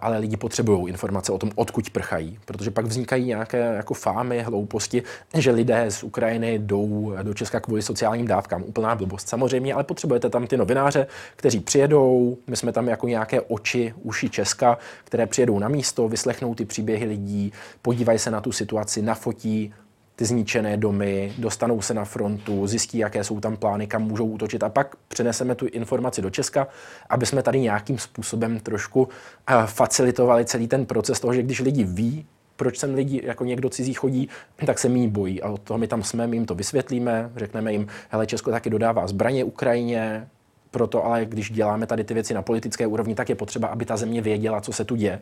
ale 0.00 0.18
lidi 0.18 0.36
potřebují 0.36 0.88
informace 0.88 1.32
o 1.32 1.38
tom, 1.38 1.50
odkud 1.54 1.90
prchají, 1.90 2.38
protože 2.44 2.70
pak 2.70 2.86
vznikají 2.86 3.24
nějaké 3.24 3.58
jako 3.58 3.94
fámy, 3.94 4.42
hlouposti, 4.42 5.02
že 5.34 5.50
lidé 5.50 5.90
z 5.90 6.02
Ukrajiny 6.02 6.58
jdou 6.58 7.14
do 7.22 7.34
Česka 7.34 7.60
kvůli 7.60 7.82
sociálním 7.82 8.26
dávkám. 8.26 8.62
Úplná 8.62 8.94
blbost 8.94 9.28
samozřejmě, 9.28 9.74
ale 9.74 9.84
potřebujete 9.84 10.30
tam 10.30 10.46
ty 10.46 10.56
novináře, 10.56 11.06
kteří 11.36 11.60
přijedou, 11.60 12.38
my 12.46 12.56
jsme 12.56 12.72
tam 12.72 12.88
jako 12.88 13.08
nějaké 13.08 13.40
oči, 13.40 13.94
uši 14.02 14.30
Česka, 14.30 14.78
které 15.04 15.26
přijedou 15.26 15.58
na 15.58 15.68
místo, 15.68 16.08
vyslechnou 16.08 16.54
ty 16.54 16.64
příběhy 16.64 17.04
lidí, 17.06 17.52
podívají 17.82 18.18
se 18.18 18.30
na 18.30 18.40
tu 18.40 18.52
situaci, 18.52 19.02
nafotí, 19.02 19.74
ty 20.20 20.26
zničené 20.26 20.76
domy, 20.76 21.32
dostanou 21.38 21.82
se 21.82 21.94
na 21.94 22.04
frontu, 22.04 22.66
zjistí, 22.66 22.98
jaké 22.98 23.24
jsou 23.24 23.40
tam 23.40 23.56
plány, 23.56 23.86
kam 23.86 24.02
můžou 24.02 24.26
útočit 24.26 24.62
a 24.62 24.68
pak 24.68 24.96
přeneseme 25.08 25.54
tu 25.54 25.66
informaci 25.66 26.22
do 26.22 26.30
Česka, 26.30 26.68
aby 27.08 27.26
jsme 27.26 27.42
tady 27.42 27.60
nějakým 27.60 27.98
způsobem 27.98 28.60
trošku 28.60 29.08
eh, 29.48 29.54
facilitovali 29.66 30.44
celý 30.44 30.68
ten 30.68 30.86
proces 30.86 31.20
toho, 31.20 31.34
že 31.34 31.42
když 31.42 31.60
lidi 31.60 31.84
ví, 31.84 32.26
proč 32.56 32.78
sem 32.78 32.94
lidi 32.94 33.20
jako 33.24 33.44
někdo 33.44 33.68
cizí 33.68 33.94
chodí, 33.94 34.28
tak 34.66 34.78
se 34.78 34.88
méně 34.88 35.08
bojí. 35.08 35.42
A 35.42 35.48
od 35.48 35.60
toho 35.60 35.78
my 35.78 35.88
tam 35.88 36.02
jsme, 36.02 36.26
my 36.26 36.36
jim 36.36 36.46
to 36.46 36.54
vysvětlíme, 36.54 37.30
řekneme 37.36 37.72
jim, 37.72 37.86
hele, 38.08 38.26
Česko 38.26 38.50
taky 38.50 38.70
dodává 38.70 39.06
zbraně 39.06 39.44
Ukrajině, 39.44 40.28
proto 40.70 41.04
ale 41.04 41.24
když 41.24 41.50
děláme 41.50 41.86
tady 41.86 42.04
ty 42.04 42.14
věci 42.14 42.34
na 42.34 42.42
politické 42.42 42.86
úrovni, 42.86 43.14
tak 43.14 43.28
je 43.28 43.34
potřeba, 43.34 43.68
aby 43.68 43.84
ta 43.84 43.96
země 43.96 44.22
věděla, 44.22 44.60
co 44.60 44.72
se 44.72 44.84
tu 44.84 44.96
děje. 44.96 45.20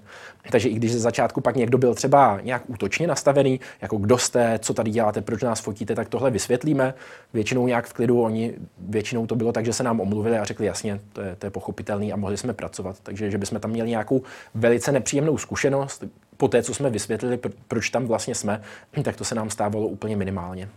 Takže 0.51 0.69
i 0.69 0.75
když 0.75 0.93
ze 0.93 0.99
začátku 0.99 1.41
pak 1.41 1.57
někdo 1.57 1.79
byl 1.79 1.95
třeba 1.95 2.41
nějak 2.43 2.63
útočně 2.67 3.07
nastavený, 3.07 3.61
jako 3.83 3.97
kdo 3.97 4.19
jste, 4.19 4.59
co 4.63 4.75
tady 4.75 4.91
děláte, 4.91 5.23
proč 5.23 5.43
nás 5.43 5.61
fotíte, 5.61 5.95
tak 5.95 6.09
tohle 6.09 6.31
vysvětlíme. 6.31 6.95
Většinou 7.35 7.67
nějak 7.67 7.87
v 7.87 7.93
klidu, 7.93 8.23
oni 8.23 8.55
většinou 8.79 9.27
to 9.27 9.37
bylo 9.37 9.53
tak, 9.53 9.65
že 9.65 9.73
se 9.73 9.83
nám 9.83 10.01
omluvili 10.01 10.39
a 10.39 10.45
řekli 10.45 10.67
jasně, 10.67 11.01
to 11.13 11.21
je, 11.21 11.37
to 11.37 11.47
je 11.47 11.51
pochopitelný 11.51 12.13
a 12.13 12.17
mohli 12.17 12.37
jsme 12.37 12.53
pracovat. 12.53 12.97
Takže 13.03 13.31
že 13.31 13.39
bychom 13.39 13.61
tam 13.61 13.71
měli 13.71 13.91
nějakou 13.91 14.23
velice 14.55 14.93
nepříjemnou 14.93 15.39
zkušenost, 15.39 16.05
po 16.37 16.49
té, 16.49 16.63
co 16.63 16.75
jsme 16.75 16.91
vysvětlili, 16.91 17.39
proč 17.69 17.91
tam 17.91 18.07
vlastně 18.07 18.35
jsme, 18.35 18.63
tak 19.03 19.17
to 19.17 19.25
se 19.25 19.35
nám 19.35 19.51
stávalo 19.51 19.87
úplně 19.87 20.17
minimálně. 20.17 20.69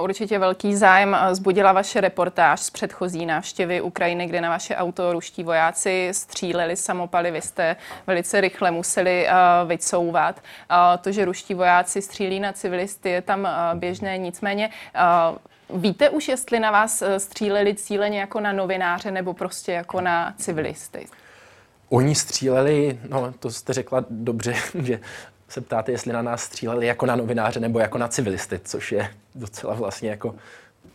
Určitě 0.00 0.38
velký 0.38 0.76
zájem 0.76 1.16
zbudila 1.32 1.72
vaše 1.72 2.00
reportáž 2.00 2.60
z 2.60 2.70
předchozí 2.70 3.26
návštěvy 3.26 3.80
Ukrajiny, 3.80 4.26
kde 4.26 4.40
na 4.40 4.48
vaše 4.48 4.76
auto 4.76 5.12
ruští 5.12 5.44
vojáci 5.44 6.08
stříleli 6.12 6.76
samopaly, 6.76 7.30
vy 7.30 7.42
jste 7.42 7.76
velice 8.06 8.40
rychle 8.40 8.70
museli 8.70 9.28
vycouvat. 9.66 10.40
To, 11.00 11.12
že 11.12 11.24
ruští 11.24 11.54
vojáci 11.54 12.02
střílí 12.02 12.40
na 12.40 12.52
civilisty, 12.52 13.10
je 13.10 13.22
tam 13.22 13.48
běžné, 13.74 14.18
nicméně 14.18 14.70
Víte 15.70 16.10
už, 16.10 16.28
jestli 16.28 16.60
na 16.60 16.70
vás 16.70 17.02
stříleli 17.18 17.74
cíleně 17.74 18.20
jako 18.20 18.40
na 18.40 18.52
novináře 18.52 19.10
nebo 19.10 19.34
prostě 19.34 19.72
jako 19.72 20.00
na 20.00 20.34
civilisty? 20.36 21.06
Oni 21.88 22.14
stříleli, 22.14 22.98
no 23.08 23.34
to 23.38 23.50
jste 23.50 23.72
řekla 23.72 24.04
dobře, 24.10 24.54
že 24.82 25.00
se 25.48 25.60
ptáte, 25.60 25.92
jestli 25.92 26.12
na 26.12 26.22
nás 26.22 26.42
stříleli 26.42 26.86
jako 26.86 27.06
na 27.06 27.16
novináře 27.16 27.60
nebo 27.60 27.78
jako 27.78 27.98
na 27.98 28.08
civilisty, 28.08 28.60
což 28.64 28.92
je 28.92 29.10
docela 29.34 29.74
vlastně 29.74 30.10
jako 30.10 30.34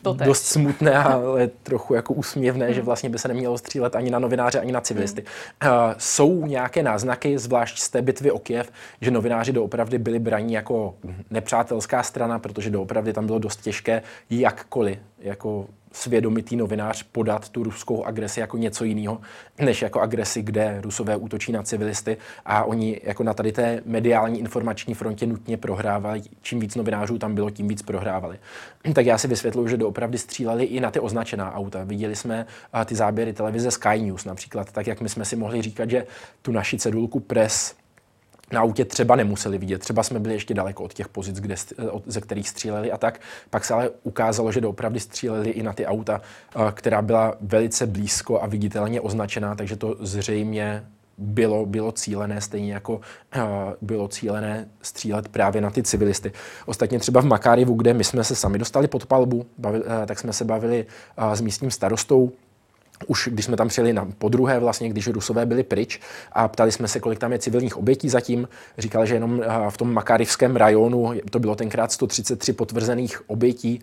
to 0.04 0.14
dost 0.14 0.46
smutné, 0.46 0.98
ale 1.04 1.48
trochu 1.48 1.94
jako 1.94 2.14
úsměvné, 2.14 2.66
hmm. 2.66 2.74
že 2.74 2.82
vlastně 2.82 3.10
by 3.10 3.20
se 3.20 3.28
nemělo 3.28 3.58
střílet 3.58 3.96
ani 3.96 4.12
na 4.12 4.20
novináře, 4.20 4.60
ani 4.60 4.72
na 4.72 4.82
civilisty. 4.82 5.24
Hmm. 5.62 5.74
Uh, 5.74 5.94
jsou 5.98 6.46
nějaké 6.46 6.84
náznaky, 6.84 7.38
zvlášť 7.38 7.80
z 7.80 7.90
té 7.90 8.02
bitvy 8.02 8.32
o 8.32 8.40
Kiev, 8.40 8.72
že 9.02 9.12
novináři 9.12 9.52
doopravdy 9.54 9.98
byli 9.98 10.20
braní 10.20 10.54
jako 10.54 10.96
nepřátelská 11.30 12.04
strana, 12.04 12.40
protože 12.40 12.70
doopravdy 12.70 13.14
tam 13.14 13.26
bylo 13.26 13.40
dost 13.40 13.62
těžké 13.62 14.02
jakkoliv 14.30 15.00
jako 15.20 15.68
svědomitý 15.94 16.56
novinář 16.56 17.04
podat 17.04 17.50
tu 17.50 17.64
ruskou 17.64 18.04
agresi 18.04 18.40
jako 18.40 18.58
něco 18.58 18.84
jiného, 18.84 19.22
než 19.60 19.82
jako 19.82 20.02
agresi, 20.02 20.42
kde 20.42 20.82
rusové 20.82 21.16
útočí 21.16 21.52
na 21.52 21.64
civilisty 21.64 22.18
a 22.46 22.64
oni 22.64 23.02
jako 23.04 23.24
na 23.24 23.34
tady 23.34 23.52
té 23.52 23.82
mediální 23.86 24.40
informační 24.40 24.94
frontě 24.94 25.26
nutně 25.26 25.58
prohrávali. 25.58 26.22
Čím 26.42 26.60
víc 26.60 26.76
novinářů 26.76 27.18
tam 27.18 27.36
bylo, 27.36 27.50
tím 27.50 27.68
víc 27.68 27.82
prohrávali. 27.82 28.40
Tak 28.94 29.06
já 29.06 29.18
si 29.18 29.28
vysvětluji, 29.28 29.68
že 29.68 29.78
doopravdy 29.78 30.18
stříleli 30.18 30.64
i 30.64 30.80
na 30.80 30.92
ty 30.92 31.00
označená 31.00 31.56
auta. 31.56 31.84
Viděli 31.84 32.16
jsme 32.16 32.46
ty 32.86 32.96
záběry 32.96 33.34
televize 33.34 33.72
Sky 33.72 34.02
News 34.02 34.26
například, 34.26 34.72
tak 34.72 34.88
jak 34.88 35.02
my 35.02 35.10
jsme 35.10 35.26
si 35.26 35.36
mohli 35.36 35.62
říkat, 35.62 35.90
že 35.90 36.06
tu 36.42 36.52
naši 36.52 36.78
cedulku 36.78 37.20
pres 37.20 37.76
na 38.54 38.62
autě 38.62 38.86
třeba 38.86 39.16
nemuseli 39.16 39.58
vidět. 39.58 39.80
Třeba 39.80 40.04
jsme 40.04 40.20
byli 40.20 40.34
ještě 40.34 40.54
daleko 40.54 40.84
od 40.84 40.94
těch 40.94 41.08
pozic, 41.08 41.40
kde, 41.40 41.56
ze 42.06 42.22
kterých 42.22 42.50
stříleli 42.50 42.92
a 42.92 42.98
tak. 42.98 43.20
Pak 43.50 43.66
se 43.66 43.74
ale 43.74 43.90
ukázalo, 44.04 44.52
že 44.52 44.62
doopravdy 44.62 45.00
stříleli 45.00 45.50
i 45.50 45.64
na 45.64 45.74
ty 45.74 45.86
auta, 45.86 46.22
která 46.72 47.02
byla 47.02 47.36
velice 47.42 47.88
blízko 47.88 48.42
a 48.42 48.48
viditelně 48.48 49.02
označená, 49.02 49.56
takže 49.56 49.76
to 49.76 49.96
zřejmě 50.00 50.84
bylo, 51.18 51.66
bylo 51.66 51.92
cílené, 51.92 52.42
stejně 52.42 52.74
jako 52.74 52.94
uh, 52.96 53.42
bylo 53.82 54.08
cílené 54.08 54.68
střílet 54.82 55.28
právě 55.28 55.62
na 55.62 55.70
ty 55.70 55.84
civilisty. 55.84 56.32
Ostatně 56.66 57.00
třeba 57.00 57.22
v 57.22 57.26
Makárivu, 57.26 57.74
kde 57.74 57.94
my 57.94 58.04
jsme 58.04 58.24
se 58.24 58.36
sami 58.36 58.60
dostali 58.60 58.88
pod 58.88 59.06
palbu, 59.06 59.46
bavili, 59.58 59.84
uh, 59.84 59.92
tak 60.06 60.20
jsme 60.20 60.34
se 60.34 60.46
bavili 60.46 60.86
uh, 61.18 61.34
s 61.34 61.42
místním 61.42 61.72
starostou 61.72 62.32
už 63.08 63.30
když 63.32 63.46
jsme 63.46 63.58
tam 63.58 63.68
přijeli 63.68 63.94
na 63.94 64.08
podruhé, 64.18 64.60
vlastně, 64.60 64.90
když 64.90 65.08
Rusové 65.08 65.46
byli 65.46 65.64
pryč 65.64 66.00
a 66.32 66.48
ptali 66.48 66.72
jsme 66.72 66.88
se, 66.88 67.00
kolik 67.00 67.20
tam 67.20 67.32
je 67.32 67.40
civilních 67.40 67.78
obětí 67.78 68.10
zatím, 68.10 68.48
říkali, 68.78 69.08
že 69.08 69.14
jenom 69.14 69.42
eh, 69.44 69.48
v 69.70 69.78
tom 69.78 69.94
Makarivském 69.94 70.56
rajonu 70.56 71.14
to 71.30 71.40
bylo 71.40 71.56
tenkrát 71.56 71.92
133 71.92 72.54
potvrzených 72.54 73.30
obětí 73.30 73.82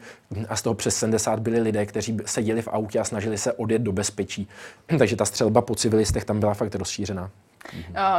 a 0.49 0.57
z 0.57 0.62
toho 0.62 0.75
přes 0.75 0.97
70 0.97 1.40
byli 1.40 1.61
lidé, 1.61 1.87
kteří 1.87 2.19
seděli 2.26 2.62
v 2.62 2.69
autě 2.69 2.99
a 2.99 3.05
snažili 3.05 3.38
se 3.38 3.52
odjet 3.52 3.83
do 3.83 3.93
bezpečí. 3.93 4.49
Takže 4.99 5.17
ta 5.17 5.25
střelba 5.25 5.62
po 5.62 5.75
civilistech 5.75 6.25
tam 6.25 6.40
byla 6.40 6.55
fakt 6.55 6.75
rozšířená. 6.75 7.31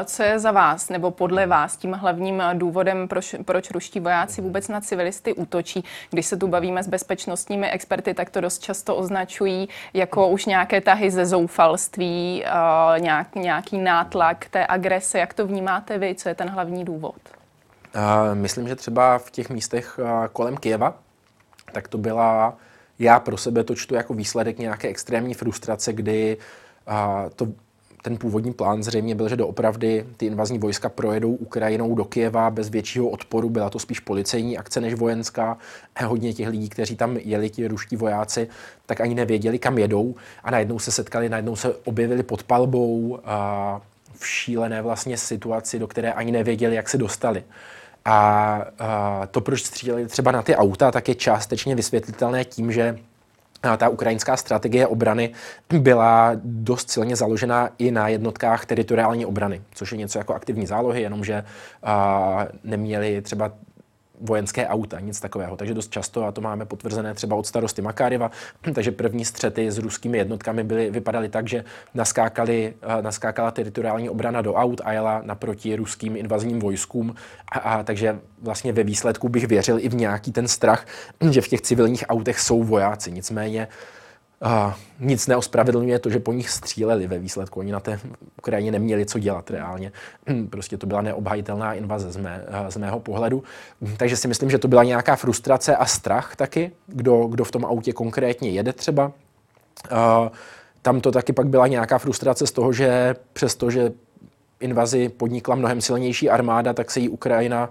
Co 0.05 0.24
je 0.24 0.39
za 0.39 0.51
vás 0.51 0.89
nebo 0.89 1.12
podle 1.12 1.48
vás 1.48 1.77
tím 1.77 1.93
hlavním 1.93 2.43
důvodem, 2.53 3.07
proč, 3.07 3.36
proč 3.45 3.71
ruští 3.71 4.00
vojáci 4.00 4.41
vůbec 4.41 4.67
na 4.67 4.81
civilisty 4.81 5.33
útočí? 5.33 5.83
Když 6.10 6.25
se 6.25 6.38
tu 6.38 6.48
bavíme 6.48 6.83
s 6.83 6.88
bezpečnostními 6.88 7.69
experty, 7.69 8.13
tak 8.13 8.29
to 8.29 8.41
dost 8.41 8.63
často 8.63 8.95
označují 8.95 9.69
jako 9.93 10.27
už 10.27 10.45
nějaké 10.45 10.81
tahy 10.81 11.12
ze 11.12 11.25
zoufalství, 11.25 12.43
nějak, 12.98 13.36
nějaký 13.36 13.77
nátlak 13.77 14.45
té 14.45 14.67
agrese. 14.67 15.19
Jak 15.19 15.33
to 15.33 15.48
vnímáte 15.48 15.98
vy? 15.98 16.15
Co 16.15 16.29
je 16.29 16.36
ten 16.36 16.50
hlavní 16.50 16.86
důvod? 16.86 17.15
Myslím, 18.33 18.67
že 18.67 18.75
třeba 18.75 19.17
v 19.17 19.31
těch 19.31 19.50
místech 19.50 20.00
kolem 20.33 20.57
Kieva, 20.57 20.93
tak 21.71 21.88
to 21.88 21.98
byla, 21.98 22.57
já 23.00 23.19
pro 23.19 23.38
sebe 23.38 23.63
to 23.63 23.75
čtu 23.75 23.95
jako 23.95 24.13
výsledek 24.13 24.57
nějaké 24.57 24.88
extrémní 24.88 25.33
frustrace, 25.33 25.93
kdy 25.93 26.38
to 27.36 27.48
ten 28.01 28.17
původní 28.17 28.53
plán 28.53 28.84
zřejmě 28.84 29.15
byl, 29.15 29.29
že 29.29 29.36
doopravdy 29.36 30.05
ty 30.17 30.25
invazní 30.25 30.60
vojska 30.60 30.89
projedou 30.89 31.31
Ukrajinou 31.31 31.96
do 31.96 32.05
Kieva 32.05 32.50
bez 32.50 32.70
většího 32.70 33.10
odporu. 33.10 33.50
Byla 33.50 33.70
to 33.70 33.79
spíš 33.79 34.00
policejní 34.00 34.58
akce 34.58 34.81
než 34.81 34.93
vojenská. 34.93 35.58
A 35.96 36.05
hodně 36.05 36.34
těch 36.34 36.48
lidí, 36.48 36.70
kteří 36.70 36.96
tam 36.96 37.17
jeli, 37.17 37.50
ti 37.50 37.67
ruští 37.67 37.96
vojáci, 37.96 38.48
tak 38.86 39.01
ani 39.01 39.15
nevěděli, 39.15 39.60
kam 39.60 39.77
jedou. 39.77 40.15
A 40.43 40.51
najednou 40.51 40.79
se 40.79 40.91
setkali, 40.91 41.29
najednou 41.29 41.55
se 41.55 41.75
objevili 41.84 42.24
pod 42.24 42.43
palbou 42.43 43.20
a 43.25 43.81
v 44.13 44.27
šílené 44.27 44.81
vlastně 44.81 45.17
situaci, 45.17 45.79
do 45.79 45.88
které 45.88 46.13
ani 46.13 46.31
nevěděli, 46.31 46.75
jak 46.75 46.89
se 46.89 46.98
dostali. 46.98 47.43
A, 48.05 48.15
a 48.79 49.27
to, 49.31 49.41
proč 49.41 49.63
stříleli 49.63 50.08
třeba 50.08 50.31
na 50.31 50.41
ty 50.41 50.55
auta, 50.55 50.91
tak 50.91 51.10
je 51.10 51.15
částečně 51.15 51.75
vysvětlitelné 51.75 52.46
tím, 52.46 52.72
že 52.72 52.98
ta 53.77 53.89
ukrajinská 53.89 54.38
strategie 54.38 54.88
obrany 54.88 55.32
byla 55.80 56.32
dost 56.44 56.91
silně 56.91 57.15
založená 57.15 57.70
i 57.77 57.91
na 57.91 58.08
jednotkách 58.08 58.65
teritoriální 58.65 59.25
obrany, 59.25 59.62
což 59.74 59.91
je 59.91 59.98
něco 59.98 60.18
jako 60.18 60.34
aktivní 60.34 60.65
zálohy, 60.65 61.01
jenomže 61.01 61.44
neměli 62.63 63.22
třeba 63.22 63.51
vojenské 64.21 64.67
auta, 64.67 64.99
nic 64.99 65.19
takového. 65.19 65.57
Takže 65.57 65.73
dost 65.73 65.91
často, 65.91 66.25
a 66.25 66.31
to 66.31 66.41
máme 66.41 66.65
potvrzené 66.65 67.13
třeba 67.13 67.35
od 67.35 67.47
starosty 67.47 67.81
Makáriva, 67.81 68.31
takže 68.73 68.91
první 68.91 69.25
střety 69.25 69.71
s 69.71 69.77
ruskými 69.77 70.17
jednotkami 70.17 70.63
byly, 70.63 70.91
vypadaly 70.91 71.29
tak, 71.29 71.47
že 71.47 71.63
naskákali, 71.93 72.73
eh, 72.81 73.01
naskákala 73.01 73.51
teritoriální 73.51 74.09
obrana 74.09 74.41
do 74.41 74.53
aut 74.53 74.81
a 74.83 74.91
jela 74.91 75.21
naproti 75.25 75.75
ruským 75.75 76.15
invazním 76.15 76.59
vojskům. 76.59 77.15
A, 77.51 77.59
a, 77.59 77.83
takže 77.83 78.19
vlastně 78.41 78.73
ve 78.73 78.83
výsledku 78.83 79.29
bych 79.29 79.47
věřil 79.47 79.79
i 79.79 79.89
v 79.89 79.95
nějaký 79.95 80.31
ten 80.31 80.47
strach, 80.47 80.85
že 81.31 81.41
v 81.41 81.47
těch 81.47 81.61
civilních 81.61 82.03
autech 82.09 82.39
jsou 82.39 82.63
vojáci. 82.63 83.11
Nicméně 83.11 83.67
Uh, 84.45 84.74
nic 85.00 85.27
neospravedlňuje 85.27 86.00
to, 86.00 86.10
že 86.10 86.19
po 86.19 86.33
nich 86.33 86.50
stříleli 86.50 87.07
ve 87.07 87.19
výsledku. 87.19 87.60
Oni 87.60 87.71
na 87.71 87.79
té 87.79 88.00
Ukrajině 88.38 88.71
neměli 88.71 89.05
co 89.05 89.19
dělat 89.19 89.51
reálně. 89.51 89.91
Prostě 90.50 90.77
to 90.77 90.88
byla 90.88 91.01
neobhajitelná 91.01 91.74
invaze 91.74 92.12
z, 92.12 92.17
mé, 92.17 92.45
z 92.69 92.77
mého 92.77 93.00
pohledu. 93.00 93.43
Takže 93.98 94.17
si 94.17 94.27
myslím, 94.27 94.50
že 94.50 94.57
to 94.57 94.67
byla 94.67 94.83
nějaká 94.83 95.15
frustrace 95.15 95.75
a 95.75 95.86
strach 95.86 96.36
taky, 96.36 96.71
kdo, 96.88 97.27
kdo 97.27 97.43
v 97.43 97.51
tom 97.51 97.65
autě 97.65 97.93
konkrétně 97.93 98.50
jede 98.50 98.74
třeba. 98.74 99.12
Tam 100.81 101.01
to 101.01 101.12
taky 101.12 101.33
pak 101.33 101.48
byla 101.48 101.67
nějaká 101.67 101.98
frustrace 101.98 102.48
z 102.48 102.51
toho, 102.51 102.74
že 102.74 103.15
přesto, 103.33 103.71
že 103.71 103.91
invazi 104.60 105.10
podnikla 105.10 105.55
mnohem 105.55 105.81
silnější 105.81 106.29
armáda, 106.29 106.74
tak 106.74 106.91
se 106.91 107.00
jí 107.00 107.10
Ukrajina 107.10 107.69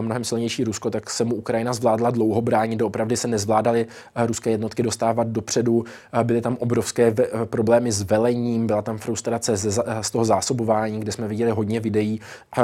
mnohem 0.00 0.24
silnější 0.24 0.64
Rusko, 0.64 0.90
tak 0.90 1.10
se 1.10 1.24
mu 1.24 1.34
Ukrajina 1.34 1.72
zvládla 1.72 2.10
dlouho 2.10 2.40
bránit, 2.40 2.76
doopravdy 2.76 3.16
se 3.16 3.28
nezvládaly 3.28 3.86
ruské 4.26 4.50
jednotky 4.50 4.82
dostávat 4.82 5.28
dopředu, 5.28 5.84
byly 6.22 6.40
tam 6.40 6.56
obrovské 6.60 7.14
problémy 7.44 7.92
s 7.92 8.02
velením, 8.02 8.66
byla 8.66 8.82
tam 8.82 8.98
frustrace 8.98 9.56
z 10.02 10.10
toho 10.10 10.24
zásobování, 10.24 11.00
kde 11.00 11.12
jsme 11.12 11.28
viděli 11.28 11.50
hodně 11.50 11.80
videí, 11.80 12.20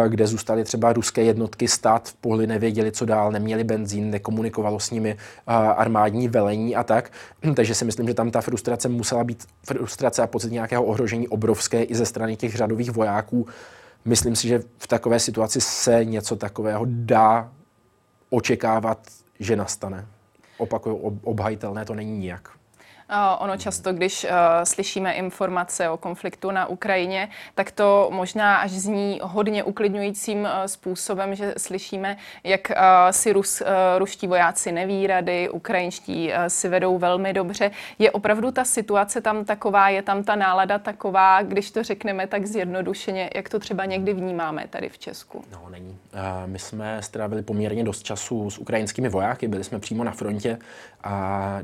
kde 0.09 0.27
zůstaly 0.27 0.65
třeba 0.65 0.93
ruské 0.93 1.23
jednotky. 1.23 1.69
Stát 1.69 2.09
v 2.09 2.15
poli, 2.15 2.47
nevěděli, 2.47 2.93
co 2.93 3.05
dál, 3.05 3.33
neměli 3.33 3.65
benzín, 3.65 4.11
nekomunikovalo 4.11 4.81
s 4.81 4.91
nimi 4.91 5.17
armádní 5.77 6.29
velení 6.29 6.77
a 6.77 6.85
tak. 6.85 7.11
Takže 7.55 7.75
si 7.75 7.85
myslím, 7.85 8.07
že 8.07 8.15
tam 8.15 8.31
ta 8.31 8.41
frustrace 8.41 8.89
musela 8.89 9.25
být 9.25 9.45
frustrace 9.65 10.23
a 10.23 10.27
pocit 10.27 10.53
nějakého 10.53 10.85
ohrožení 10.85 11.29
obrovské 11.29 11.83
i 11.83 11.95
ze 11.95 12.07
strany 12.07 12.37
těch 12.37 12.57
řadových 12.57 12.91
vojáků, 12.91 13.47
myslím 14.09 14.37
si, 14.37 14.49
že 14.49 14.62
v 14.79 14.87
takové 14.87 15.21
situaci 15.21 15.61
se 15.61 16.05
něco 16.05 16.37
takového 16.37 16.85
dá 16.88 17.53
očekávat, 18.31 18.99
že 19.41 19.57
nastane. 19.57 20.07
Opakuju, 20.59 21.21
obhajitelné 21.25 21.85
to 21.85 21.95
není 21.95 22.19
nijak. 22.19 22.58
Ono 23.38 23.57
často, 23.57 23.93
když 23.93 24.25
uh, 24.25 24.31
slyšíme 24.65 25.12
informace 25.12 25.88
o 25.91 25.97
konfliktu 25.97 26.50
na 26.50 26.67
Ukrajině, 26.67 27.29
tak 27.55 27.71
to 27.71 28.09
možná 28.12 28.57
až 28.57 28.71
zní 28.71 29.21
hodně 29.23 29.65
uklidňujícím 29.65 30.41
uh, 30.41 30.49
způsobem, 30.67 31.35
že 31.35 31.55
slyšíme, 31.57 32.17
jak 32.45 32.73
si 33.11 33.33
Rus, 33.33 33.62
ruští 33.99 34.27
vojáci 34.27 34.73
neví 34.73 35.07
rady, 35.07 35.49
ukrajinští 35.49 36.33
si 36.49 36.69
vedou 36.69 36.99
velmi 36.99 37.33
dobře. 37.33 37.71
Je 37.99 38.11
opravdu 38.11 38.50
ta 38.50 38.65
situace 38.65 39.21
tam 39.21 39.45
taková, 39.45 39.88
je 39.88 40.03
tam 40.03 40.25
ta 40.25 40.37
nálada 40.37 40.79
taková, 40.79 41.43
když 41.43 41.71
to 41.71 41.83
řekneme 41.83 42.27
tak 42.27 42.47
zjednodušeně, 42.47 43.31
jak 43.35 43.49
to 43.49 43.59
třeba 43.59 43.85
někdy 43.85 44.15
vnímáme 44.15 44.65
tady 44.71 44.88
v 44.88 44.99
Česku? 44.99 45.45
No, 45.53 45.67
není. 45.71 45.99
My 46.47 46.59
jsme 46.59 47.03
strávili 47.03 47.43
poměrně 47.43 47.85
dost 47.85 48.03
času 48.03 48.50
s 48.50 48.59
ukrajinskými 48.59 49.09
vojáky, 49.09 49.49
byli 49.49 49.65
jsme 49.65 49.79
přímo 49.79 50.05
na 50.05 50.12
frontě 50.12 50.59
a 51.05 51.59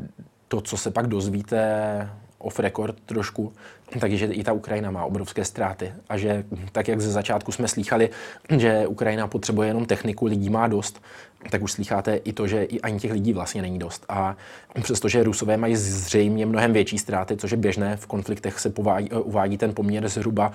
to, 0.55 0.61
co 0.61 0.77
se 0.77 0.91
pak 0.91 1.07
dozvíte 1.07 2.11
off 2.39 2.59
record 2.59 2.97
trošku, 3.07 3.53
takže 4.01 4.27
i 4.27 4.45
ta 4.45 4.53
Ukrajina 4.53 4.91
má 4.91 5.05
obrovské 5.05 5.45
ztráty 5.45 5.93
a 6.09 6.17
že 6.17 6.45
tak, 6.73 6.89
jak 6.89 7.01
ze 7.01 7.11
začátku 7.11 7.53
jsme 7.53 7.69
slýchali, 7.69 8.11
že 8.59 8.87
Ukrajina 8.87 9.27
potřebuje 9.27 9.69
jenom 9.69 9.87
techniku, 9.87 10.27
lidí 10.27 10.51
má 10.51 10.69
dost, 10.69 11.03
tak 11.51 11.63
už 11.63 11.73
slycháte 11.73 12.17
i 12.17 12.33
to, 12.33 12.47
že 12.47 12.65
i 12.65 12.81
ani 12.81 13.01
těch 13.01 13.13
lidí 13.13 13.33
vlastně 13.33 13.63
není 13.63 13.79
dost. 13.79 14.05
A 14.09 14.37
přestože 14.83 15.23
Rusové 15.23 15.57
mají 15.57 15.77
zřejmě 15.77 16.47
mnohem 16.47 16.73
větší 16.73 16.99
ztráty, 16.99 17.37
což 17.37 17.51
je 17.51 17.57
běžné, 17.57 17.97
v 17.97 18.07
konfliktech 18.07 18.61
se 18.61 18.71
povádí, 18.71 19.11
uvádí 19.11 19.59
ten 19.59 19.75
poměr 19.75 20.09
zhruba 20.09 20.53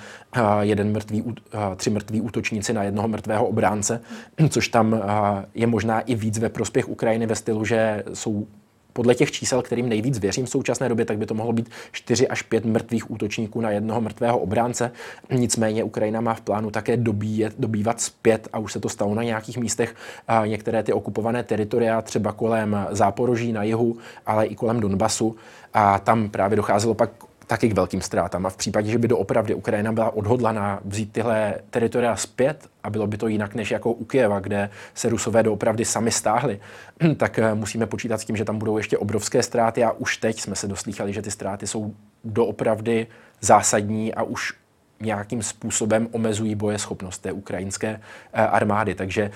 jeden 0.62 0.92
mrtvý, 0.92 1.24
tři 1.76 1.90
mrtví 1.90 2.22
útočníci 2.22 2.74
na 2.74 2.84
jednoho 2.84 3.08
mrtvého 3.08 3.48
obránce, 3.48 4.02
což 4.50 4.68
tam 4.68 5.02
je 5.56 5.68
možná 5.68 6.02
i 6.02 6.16
víc 6.16 6.40
ve 6.40 6.50
prospěch 6.50 6.90
Ukrajiny 6.90 7.26
ve 7.26 7.36
stylu, 7.36 7.66
že 7.66 8.04
jsou 8.14 8.48
podle 9.00 9.16
těch 9.16 9.32
čísel, 9.32 9.62
kterým 9.62 9.90
nejvíc 9.90 10.20
věřím 10.20 10.46
v 10.46 10.50
současné 10.50 10.90
době, 10.90 11.06
tak 11.06 11.18
by 11.18 11.26
to 11.26 11.34
mohlo 11.34 11.54
být 11.54 11.70
4 11.92 12.28
až 12.28 12.42
5 12.42 12.66
mrtvých 12.66 13.12
útočníků 13.12 13.62
na 13.62 13.72
jednoho 13.72 14.02
mrtvého 14.02 14.40
obránce. 14.40 14.92
Nicméně 15.32 15.84
Ukrajina 15.84 16.22
má 16.22 16.34
v 16.34 16.42
plánu 16.42 16.72
také 16.72 16.98
dobíjet, 16.98 17.54
dobývat 17.60 18.02
zpět 18.02 18.48
a 18.54 18.60
už 18.60 18.74
se 18.74 18.80
to 18.80 18.90
stalo 18.90 19.16
na 19.16 19.24
nějakých 19.24 19.58
místech 19.58 19.96
některé 20.46 20.84
ty 20.84 20.94
okupované 20.94 21.44
teritoria, 21.44 22.02
třeba 22.02 22.32
kolem 22.32 22.88
Záporoží 22.92 23.54
na 23.54 23.64
jihu, 23.64 23.98
ale 24.26 24.46
i 24.46 24.56
kolem 24.56 24.80
Donbasu. 24.80 25.36
A 25.74 26.00
tam 26.00 26.30
právě 26.30 26.56
docházelo 26.56 26.94
pak 26.94 27.10
taky 27.50 27.70
k 27.70 27.74
velkým 27.74 28.02
ztrátám. 28.02 28.46
A 28.46 28.50
v 28.50 28.58
případě, 28.58 28.92
že 28.92 28.98
by 28.98 29.08
doopravdy 29.08 29.54
Ukrajina 29.54 29.92
byla 29.92 30.10
odhodlaná 30.10 30.80
vzít 30.86 31.12
tyhle 31.12 31.56
teritoria 31.70 32.16
zpět 32.16 32.68
a 32.84 32.90
bylo 32.90 33.08
by 33.08 33.18
to 33.18 33.28
jinak 33.28 33.56
než 33.56 33.72
jako 33.72 33.92
u 33.92 34.06
Kieva, 34.06 34.40
kde 34.40 34.70
se 34.94 35.10
Rusové 35.10 35.44
doopravdy 35.44 35.86
sami 35.86 36.12
stáhli, 36.12 36.60
tak 37.18 37.40
eh, 37.40 37.56
musíme 37.56 37.86
počítat 37.86 38.22
s 38.22 38.26
tím, 38.26 38.36
že 38.36 38.46
tam 38.46 38.58
budou 38.58 38.78
ještě 38.78 38.98
obrovské 38.98 39.44
ztráty 39.44 39.84
a 39.84 39.92
už 39.92 40.18
teď 40.18 40.40
jsme 40.42 40.56
se 40.56 40.68
doslýchali, 40.68 41.14
že 41.14 41.22
ty 41.22 41.32
ztráty 41.32 41.68
jsou 41.68 41.94
doopravdy 42.24 43.08
zásadní 43.42 44.14
a 44.14 44.24
už 44.24 44.54
nějakým 45.00 45.44
způsobem 45.44 46.08
omezují 46.12 46.56
bojeschopnost 46.56 47.22
té 47.22 47.32
ukrajinské 47.32 48.00
eh, 48.34 48.42
armády. 48.42 48.96
Takže 48.96 49.32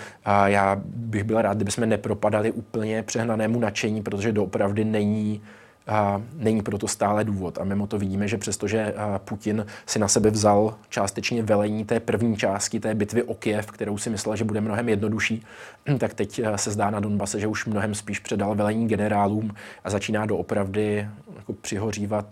já 0.46 0.82
bych 0.86 1.24
byl 1.24 1.42
rád, 1.42 1.58
kdybychom 1.58 1.90
nepropadali 1.90 2.52
úplně 2.52 3.04
přehnanému 3.04 3.60
nadšení, 3.60 4.02
protože 4.02 4.32
doopravdy 4.32 4.86
není 4.86 5.42
a 5.88 6.22
není 6.34 6.62
proto 6.62 6.88
stále 6.88 7.24
důvod. 7.24 7.58
A 7.58 7.64
mimo 7.64 7.88
to 7.88 7.98
vidíme, 7.98 8.28
že 8.28 8.38
přestože 8.38 8.94
Putin 9.18 9.66
si 9.86 10.00
na 10.00 10.08
sebe 10.08 10.30
vzal 10.30 10.76
částečně 10.90 11.44
velení 11.44 11.86
té 11.86 12.00
první 12.00 12.38
části 12.38 12.80
té 12.80 12.96
bitvy 12.96 13.24
o 13.24 13.34
Kiev, 13.34 13.66
kterou 13.66 13.98
si 13.98 14.10
myslel, 14.10 14.36
že 14.36 14.44
bude 14.44 14.62
mnohem 14.62 14.90
jednodušší, 14.90 15.46
tak 15.98 16.14
teď 16.14 16.42
se 16.56 16.72
zdá 16.72 16.90
na 16.90 17.00
Donbase, 17.00 17.40
že 17.40 17.48
už 17.48 17.66
mnohem 17.66 17.96
spíš 17.96 18.20
předal 18.20 18.56
velení 18.56 18.88
generálům 18.88 19.52
a 19.84 19.90
začíná 19.90 20.26
doopravdy 20.26 21.08
jako 21.36 21.54
přihořívat 21.54 22.26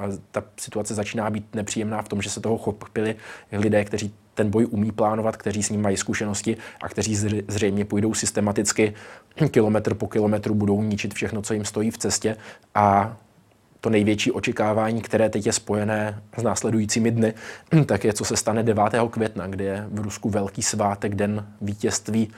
a 0.00 0.08
ta 0.30 0.42
situace 0.60 0.94
začíná 0.94 1.30
být 1.30 1.54
nepříjemná 1.54 2.02
v 2.02 2.08
tom, 2.08 2.22
že 2.22 2.30
se 2.30 2.40
toho 2.40 2.58
chopili 2.58 3.16
lidé, 3.52 3.84
kteří 3.84 4.14
ten 4.34 4.50
boj 4.50 4.66
umí 4.70 4.92
plánovat, 4.92 5.36
kteří 5.36 5.62
s 5.62 5.70
ním 5.70 5.82
mají 5.82 5.96
zkušenosti 5.96 6.56
a 6.82 6.88
kteří 6.88 7.16
zřejmě 7.48 7.84
půjdou 7.84 8.14
systematicky 8.14 8.94
kilometr 9.50 9.94
po 9.94 10.08
kilometru, 10.08 10.54
budou 10.54 10.82
ničit 10.82 11.14
všechno, 11.14 11.42
co 11.42 11.54
jim 11.54 11.64
stojí 11.64 11.90
v 11.90 11.98
cestě 11.98 12.36
a 12.74 13.16
to 13.80 13.90
největší 13.90 14.32
očekávání, 14.32 15.02
které 15.02 15.28
teď 15.28 15.46
je 15.46 15.52
spojené 15.52 16.22
s 16.38 16.42
následujícími 16.42 17.10
dny, 17.10 17.34
tak 17.86 18.04
je, 18.04 18.12
co 18.12 18.24
se 18.24 18.36
stane 18.36 18.62
9. 18.62 18.84
května, 19.10 19.46
kdy 19.46 19.64
je 19.64 19.86
v 19.90 20.00
Rusku 20.00 20.30
velký 20.30 20.62
svátek, 20.62 21.14
den 21.14 21.46
vítězství 21.60 22.30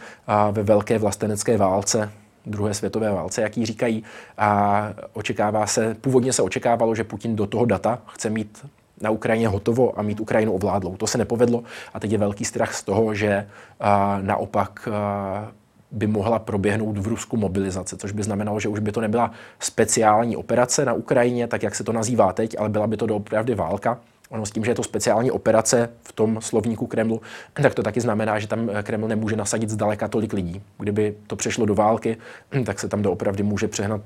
ve 0.53 0.63
velké 0.63 0.99
vlastenecké 0.99 1.57
válce, 1.57 2.13
druhé 2.47 2.75
světové 2.75 3.11
válce, 3.11 3.43
jak 3.43 3.53
říkají. 3.53 4.05
A 4.39 4.89
očekává 5.13 5.67
se, 5.67 5.97
původně 6.01 6.33
se 6.33 6.43
očekávalo, 6.43 6.95
že 6.95 7.05
Putin 7.05 7.37
do 7.37 7.47
toho 7.47 7.65
data 7.65 7.99
chce 8.07 8.31
mít 8.31 8.67
na 9.01 9.11
Ukrajině 9.11 9.49
hotovo 9.49 9.99
a 9.99 10.03
mít 10.03 10.21
Ukrajinu 10.21 10.53
ovládlou. 10.53 10.97
To 10.97 11.07
se 11.07 11.19
nepovedlo 11.19 11.63
a 11.95 12.01
teď 12.01 12.13
je 12.13 12.19
velký 12.19 12.45
strach 12.45 12.75
z 12.75 12.83
toho, 12.83 13.15
že 13.15 13.49
a, 13.81 14.19
naopak 14.23 14.89
a, 14.93 15.53
by 15.91 16.07
mohla 16.07 16.39
proběhnout 16.39 16.99
v 16.99 17.07
Rusku 17.07 17.37
mobilizace, 17.37 17.97
což 17.97 18.13
by 18.13 18.23
znamenalo, 18.23 18.61
že 18.61 18.69
už 18.69 18.79
by 18.79 18.93
to 18.93 19.01
nebyla 19.01 19.31
speciální 19.61 20.37
operace 20.37 20.85
na 20.85 20.93
Ukrajině, 20.93 21.47
tak 21.47 21.63
jak 21.63 21.75
se 21.75 21.85
to 21.85 21.93
nazývá 21.93 22.33
teď, 22.33 22.57
ale 22.59 22.69
byla 22.69 22.87
by 22.87 22.97
to 22.97 23.07
doopravdy 23.07 23.55
válka. 23.55 24.01
Ono 24.33 24.47
s 24.47 24.51
tím, 24.51 24.65
že 24.65 24.71
je 24.71 24.75
to 24.75 24.83
speciální 24.83 25.31
operace 25.31 25.91
v 26.03 26.13
tom 26.13 26.41
slovníku 26.41 26.87
Kremlu, 26.87 27.21
tak 27.53 27.75
to 27.75 27.83
taky 27.83 28.01
znamená, 28.01 28.39
že 28.39 28.47
tam 28.47 28.71
Kreml 28.83 29.09
nemůže 29.09 29.37
nasadit 29.37 29.71
zdaleka 29.71 30.09
tolik 30.09 30.33
lidí. 30.33 30.63
Kdyby 30.79 31.15
to 31.27 31.37
přešlo 31.37 31.67
do 31.67 31.75
války, 31.75 32.17
tak 32.65 32.81
se 32.81 32.89
tam 32.89 33.03
doopravdy 33.03 33.43
může 33.43 33.69
přehnat 33.69 34.01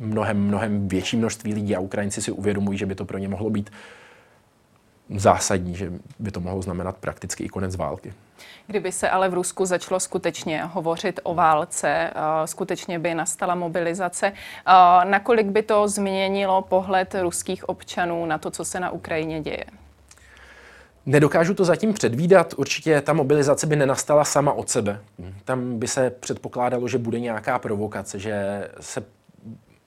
mnohem, 0.00 0.46
mnohem 0.46 0.88
větší 0.88 1.16
množství 1.16 1.54
lidí 1.54 1.76
a 1.76 1.80
Ukrajinci 1.80 2.22
si 2.22 2.30
uvědomují, 2.30 2.78
že 2.78 2.86
by 2.86 2.94
to 2.94 3.04
pro 3.04 3.18
ně 3.18 3.28
mohlo 3.28 3.50
být 3.50 3.70
zásadní, 5.16 5.74
že 5.74 5.92
by 6.18 6.30
to 6.30 6.40
mohlo 6.40 6.62
znamenat 6.62 6.96
prakticky 6.96 7.44
i 7.44 7.48
konec 7.48 7.76
války. 7.76 8.12
Kdyby 8.66 8.92
se 8.92 9.10
ale 9.10 9.28
v 9.28 9.34
Rusku 9.34 9.66
začalo 9.66 10.00
skutečně 10.00 10.64
hovořit 10.64 11.20
o 11.22 11.34
válce, 11.34 11.88
eh, 11.88 12.12
skutečně 12.44 12.98
by 12.98 13.14
nastala 13.14 13.54
mobilizace, 13.54 14.26
eh, 14.26 15.04
nakolik 15.04 15.46
by 15.46 15.62
to 15.62 15.88
změnilo 15.88 16.62
pohled 16.62 17.14
ruských 17.14 17.68
občanů 17.68 18.26
na 18.26 18.38
to, 18.38 18.50
co 18.50 18.64
se 18.64 18.80
na 18.80 18.90
Ukrajině 18.90 19.40
děje? 19.40 19.64
Nedokážu 21.06 21.54
to 21.54 21.64
zatím 21.64 21.92
předvídat. 21.92 22.54
Určitě 22.56 23.00
ta 23.00 23.12
mobilizace 23.12 23.66
by 23.66 23.76
nenastala 23.76 24.24
sama 24.24 24.52
od 24.52 24.70
sebe. 24.70 25.00
Tam 25.44 25.78
by 25.78 25.88
se 25.88 26.10
předpokládalo, 26.10 26.88
že 26.88 26.98
bude 26.98 27.20
nějaká 27.20 27.58
provokace, 27.58 28.18
že 28.18 28.68
se 28.80 29.04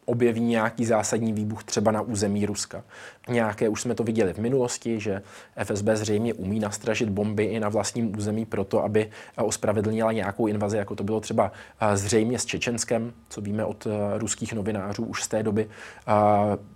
objeví 0.10 0.42
nějaký 0.42 0.86
zásadní 0.86 1.34
výbuch 1.34 1.64
třeba 1.64 1.92
na 1.92 2.02
území 2.02 2.46
Ruska. 2.46 2.84
Nějaké 3.30 3.70
už 3.70 3.82
jsme 3.82 3.96
to 3.96 4.04
viděli 4.04 4.34
v 4.34 4.38
minulosti, 4.38 5.00
že 5.00 5.22
FSB 5.64 5.86
zřejmě 5.94 6.34
umí 6.34 6.60
nastražit 6.60 7.10
bomby 7.10 7.44
i 7.44 7.60
na 7.60 7.70
vlastním 7.70 8.18
území 8.18 8.46
proto, 8.46 8.84
aby 8.84 9.10
ospravedlnila 9.36 10.12
nějakou 10.12 10.48
invazi, 10.48 10.78
jako 10.78 10.96
to 10.96 11.04
bylo 11.04 11.20
třeba 11.20 11.52
zřejmě 11.94 12.40
s 12.40 12.46
Čečenskem, 12.46 13.14
co 13.30 13.42
víme 13.42 13.66
od 13.66 13.88
ruských 14.18 14.54
novinářů 14.54 15.06
už 15.06 15.24
z 15.24 15.28
té 15.28 15.44
doby. 15.44 15.68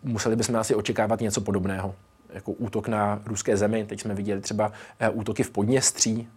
Museli 0.04 0.36
bychom 0.36 0.56
asi 0.56 0.76
očekávat 0.76 1.22
něco 1.22 1.42
podobného 1.42 1.96
jako 2.34 2.52
útok 2.52 2.88
na 2.88 3.22
ruské 3.26 3.58
zemi. 3.58 3.86
Teď 3.86 4.02
jsme 4.02 4.16
viděli 4.16 4.42
třeba 4.42 4.72
útoky 5.12 5.44
v 5.44 5.50
Podněstří, 5.50 6.28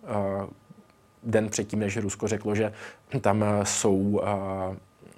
den 1.22 1.48
předtím, 1.48 1.78
než 1.78 1.96
Rusko 1.96 2.28
řeklo, 2.28 2.54
že 2.54 2.72
tam 3.20 3.44
jsou 3.62 4.20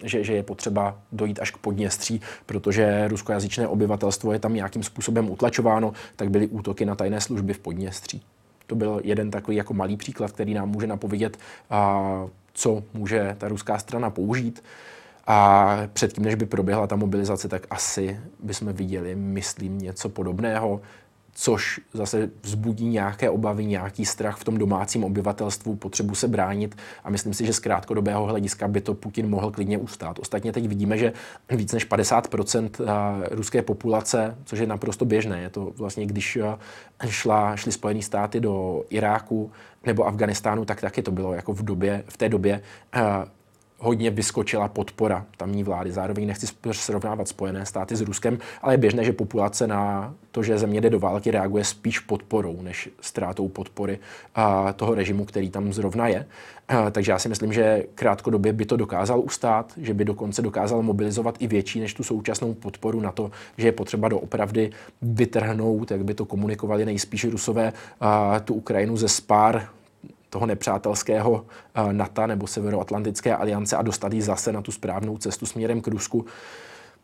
že, 0.05 0.25
že 0.25 0.33
je 0.33 0.43
potřeba 0.43 0.99
dojít 1.13 1.39
až 1.43 1.51
k 1.51 1.57
Podněstří, 1.57 2.21
protože 2.47 3.09
ruskojazyčné 3.09 3.69
obyvatelstvo 3.69 4.33
je 4.33 4.39
tam 4.39 4.55
nějakým 4.55 4.83
způsobem 4.83 5.31
utlačováno, 5.31 5.93
tak 6.17 6.31
byly 6.31 6.47
útoky 6.47 6.85
na 6.85 6.95
tajné 6.95 7.21
služby 7.21 7.53
v 7.53 7.59
Podněstří. 7.59 8.23
To 8.67 8.75
byl 8.75 9.01
jeden 9.05 9.31
takový 9.31 9.57
jako 9.57 9.75
malý 9.75 9.97
příklad, 9.97 10.33
který 10.33 10.55
nám 10.55 10.69
může 10.69 10.87
napovědět, 10.87 11.39
a, 11.71 12.27
co 12.53 12.83
může 12.95 13.37
ta 13.39 13.49
ruská 13.49 13.79
strana 13.79 14.11
použít. 14.11 14.63
A 15.27 15.79
předtím, 15.93 16.25
než 16.25 16.35
by 16.35 16.47
proběhla 16.47 16.87
ta 16.87 16.97
mobilizace, 16.97 17.49
tak 17.49 17.67
asi 17.71 18.21
bychom 18.43 18.73
viděli, 18.73 19.15
myslím, 19.15 19.79
něco 19.79 20.09
podobného 20.09 20.81
což 21.39 21.81
zase 21.93 22.31
vzbudí 22.43 22.89
nějaké 22.89 23.31
obavy, 23.31 23.65
nějaký 23.65 24.07
strach 24.07 24.37
v 24.37 24.45
tom 24.45 24.59
domácím 24.59 25.05
obyvatelstvu, 25.05 25.77
potřebu 25.77 26.15
se 26.15 26.29
bránit 26.29 26.77
a 27.05 27.11
myslím 27.11 27.35
si, 27.35 27.47
že 27.47 27.53
z 27.53 27.59
krátkodobého 27.59 28.27
hlediska 28.27 28.69
by 28.69 28.81
to 28.81 28.95
Putin 28.95 29.29
mohl 29.29 29.51
klidně 29.51 29.79
ustát. 29.79 30.19
Ostatně 30.19 30.53
teď 30.53 30.69
vidíme, 30.69 30.99
že 30.99 31.13
víc 31.51 31.73
než 31.73 31.91
50% 31.91 32.71
eh, 32.81 33.35
ruské 33.35 33.63
populace, 33.63 34.39
což 34.45 34.59
je 34.59 34.67
naprosto 34.67 35.05
běžné, 35.05 35.41
je 35.41 35.51
to 35.51 35.73
vlastně, 35.77 36.07
když 36.07 36.37
eh, 36.37 36.57
šla, 37.09 37.57
šly 37.57 37.73
Spojené 37.73 38.03
státy 38.03 38.41
do 38.41 38.85
Iráku 38.91 39.51
nebo 39.87 40.07
Afganistánu, 40.07 40.65
tak 40.65 40.81
taky 40.81 41.03
to 41.03 41.11
bylo 41.11 41.35
jako 41.35 41.53
v, 41.53 41.63
době, 41.63 42.05
v 42.09 42.17
té 42.17 42.29
době 42.29 42.63
eh, 42.95 43.01
hodně 43.79 44.11
vyskočila 44.11 44.69
podpora 44.69 45.27
tamní 45.37 45.65
vlády. 45.65 45.93
Zároveň 45.93 46.27
nechci 46.27 46.47
srovnávat 46.73 47.29
Spojené 47.29 47.67
státy 47.67 47.97
s 47.97 48.01
Ruskem, 48.01 48.39
ale 48.63 48.75
je 48.75 48.79
běžné, 48.79 49.05
že 49.05 49.13
populace 49.13 49.67
na 49.67 50.15
to, 50.31 50.43
že 50.43 50.59
země 50.59 50.81
jde 50.81 50.91
do 50.91 50.99
války, 50.99 51.31
reaguje 51.31 51.65
spíš 51.65 51.99
podporou 51.99 52.63
než 52.63 52.89
ztrátou 53.01 53.49
podpory 53.49 53.99
a, 54.35 54.73
toho 54.73 54.95
režimu, 54.95 55.25
který 55.25 55.51
tam 55.51 55.73
zrovna 55.73 56.09
je. 56.09 56.27
A, 56.69 56.91
takže 56.91 57.13
já 57.13 57.19
si 57.19 57.29
myslím, 57.29 57.53
že 57.53 57.85
krátkodobě 57.95 58.53
by 58.53 58.65
to 58.65 58.77
dokázal 58.77 59.21
ustát, 59.21 59.73
že 59.77 59.95
by 59.95 60.05
dokonce 60.05 60.43
dokázal 60.43 60.83
mobilizovat 60.83 61.37
i 61.39 61.47
větší 61.47 61.81
než 61.81 61.95
tu 61.95 62.03
současnou 62.03 62.55
podporu 62.55 63.01
na 63.01 63.13
to, 63.13 63.31
že 63.59 63.69
je 63.69 63.73
potřeba 63.73 64.09
doopravdy 64.09 64.71
vytrhnout, 65.03 65.91
jak 65.91 66.05
by 66.05 66.15
to 66.15 66.25
komunikovali 66.25 66.85
nejspíš 66.85 67.25
Rusové, 67.25 67.73
a, 68.01 68.41
tu 68.41 68.55
Ukrajinu 68.55 68.97
ze 68.97 69.09
spár 69.09 69.69
toho 70.31 70.47
nepřátelského 70.47 71.47
eh, 71.75 71.93
NATO 71.93 72.27
nebo 72.27 72.47
Severoatlantické 72.47 73.37
aliance 73.37 73.77
a 73.77 73.83
dostat 73.83 74.13
ji 74.13 74.23
zase 74.23 74.53
na 74.53 74.63
tu 74.63 74.73
správnou 74.73 75.19
cestu 75.19 75.47
směrem 75.47 75.81
k 75.81 75.89
Rusku. 75.89 76.27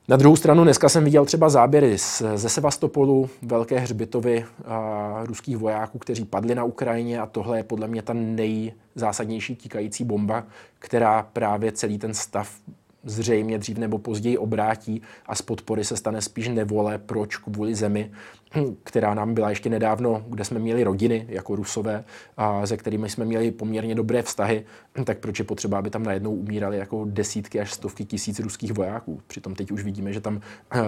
Na 0.08 0.16
druhou 0.16 0.36
stranu 0.36 0.64
dneska 0.64 0.88
jsem 0.88 1.04
viděl 1.04 1.24
třeba 1.24 1.48
záběry 1.48 1.98
z, 1.98 2.22
ze 2.34 2.48
Sevastopolu, 2.48 3.30
velké 3.42 3.78
hřbitovy 3.78 4.44
a, 4.64 5.20
eh, 5.22 5.26
ruských 5.26 5.56
vojáků, 5.56 5.98
kteří 5.98 6.24
padli 6.24 6.54
na 6.54 6.64
Ukrajině 6.64 7.20
a 7.20 7.26
tohle 7.26 7.56
je 7.56 7.64
podle 7.64 7.88
mě 7.88 8.02
ta 8.02 8.12
nejzásadnější 8.12 9.56
tíkající 9.56 10.04
bomba, 10.04 10.44
která 10.78 11.28
právě 11.32 11.72
celý 11.72 11.98
ten 11.98 12.14
stav 12.14 12.50
zřejmě 13.04 13.58
dřív 13.58 13.78
nebo 13.78 13.98
později 13.98 14.38
obrátí 14.38 15.02
a 15.26 15.34
z 15.34 15.42
podpory 15.42 15.84
se 15.84 15.96
stane 15.96 16.22
spíš 16.22 16.48
nevole, 16.48 16.98
proč 16.98 17.36
kvůli 17.36 17.74
zemi, 17.74 18.10
která 18.84 19.14
nám 19.14 19.34
byla 19.34 19.50
ještě 19.50 19.70
nedávno, 19.70 20.24
kde 20.28 20.44
jsme 20.44 20.58
měli 20.58 20.84
rodiny 20.84 21.26
jako 21.28 21.56
rusové, 21.56 22.04
a 22.36 22.66
se 22.66 22.76
kterými 22.76 23.08
jsme 23.08 23.24
měli 23.24 23.50
poměrně 23.50 23.94
dobré 23.94 24.22
vztahy, 24.22 24.64
tak 25.04 25.18
proč 25.18 25.38
je 25.38 25.44
potřeba, 25.44 25.78
aby 25.78 25.90
tam 25.90 26.02
najednou 26.02 26.34
umírali 26.34 26.78
jako 26.78 27.04
desítky 27.08 27.60
až 27.60 27.72
stovky 27.72 28.04
tisíc 28.04 28.40
ruských 28.40 28.72
vojáků. 28.72 29.20
Přitom 29.26 29.54
teď 29.54 29.70
už 29.70 29.84
vidíme, 29.84 30.12
že 30.12 30.20
tam 30.20 30.36
uh, 30.36 30.80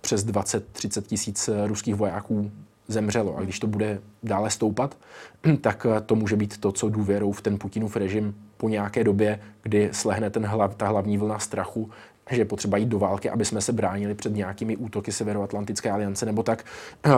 přes 0.00 0.26
20-30 0.26 1.02
tisíc 1.02 1.50
ruských 1.66 1.94
vojáků 1.94 2.50
zemřelo. 2.88 3.36
A 3.36 3.42
když 3.42 3.58
to 3.58 3.66
bude 3.66 3.98
dále 4.22 4.50
stoupat, 4.50 4.96
tak 5.60 5.86
eh, 5.90 6.00
to 6.00 6.14
může 6.14 6.36
být 6.36 6.58
to, 6.58 6.72
co 6.72 6.88
důvěrou 6.88 7.32
v 7.32 7.42
ten 7.42 7.58
Putinův 7.58 7.96
režim 7.96 8.34
po 8.56 8.68
nějaké 8.68 9.04
době, 9.04 9.40
kdy 9.62 9.88
slehne 9.92 10.30
ten 10.30 10.46
hlav, 10.46 10.74
ta 10.74 10.88
hlavní 10.88 11.18
vlna 11.18 11.38
strachu, 11.38 11.90
že 12.30 12.40
je 12.40 12.44
potřeba 12.44 12.76
jít 12.76 12.88
do 12.88 12.98
války, 12.98 13.30
aby 13.30 13.44
jsme 13.44 13.60
se 13.60 13.72
bránili 13.72 14.14
před 14.14 14.34
nějakými 14.34 14.76
útoky 14.76 15.12
Severoatlantické 15.12 15.90
aliance, 15.90 16.26
nebo 16.26 16.42
tak, 16.42 16.64
uh, 17.06 17.12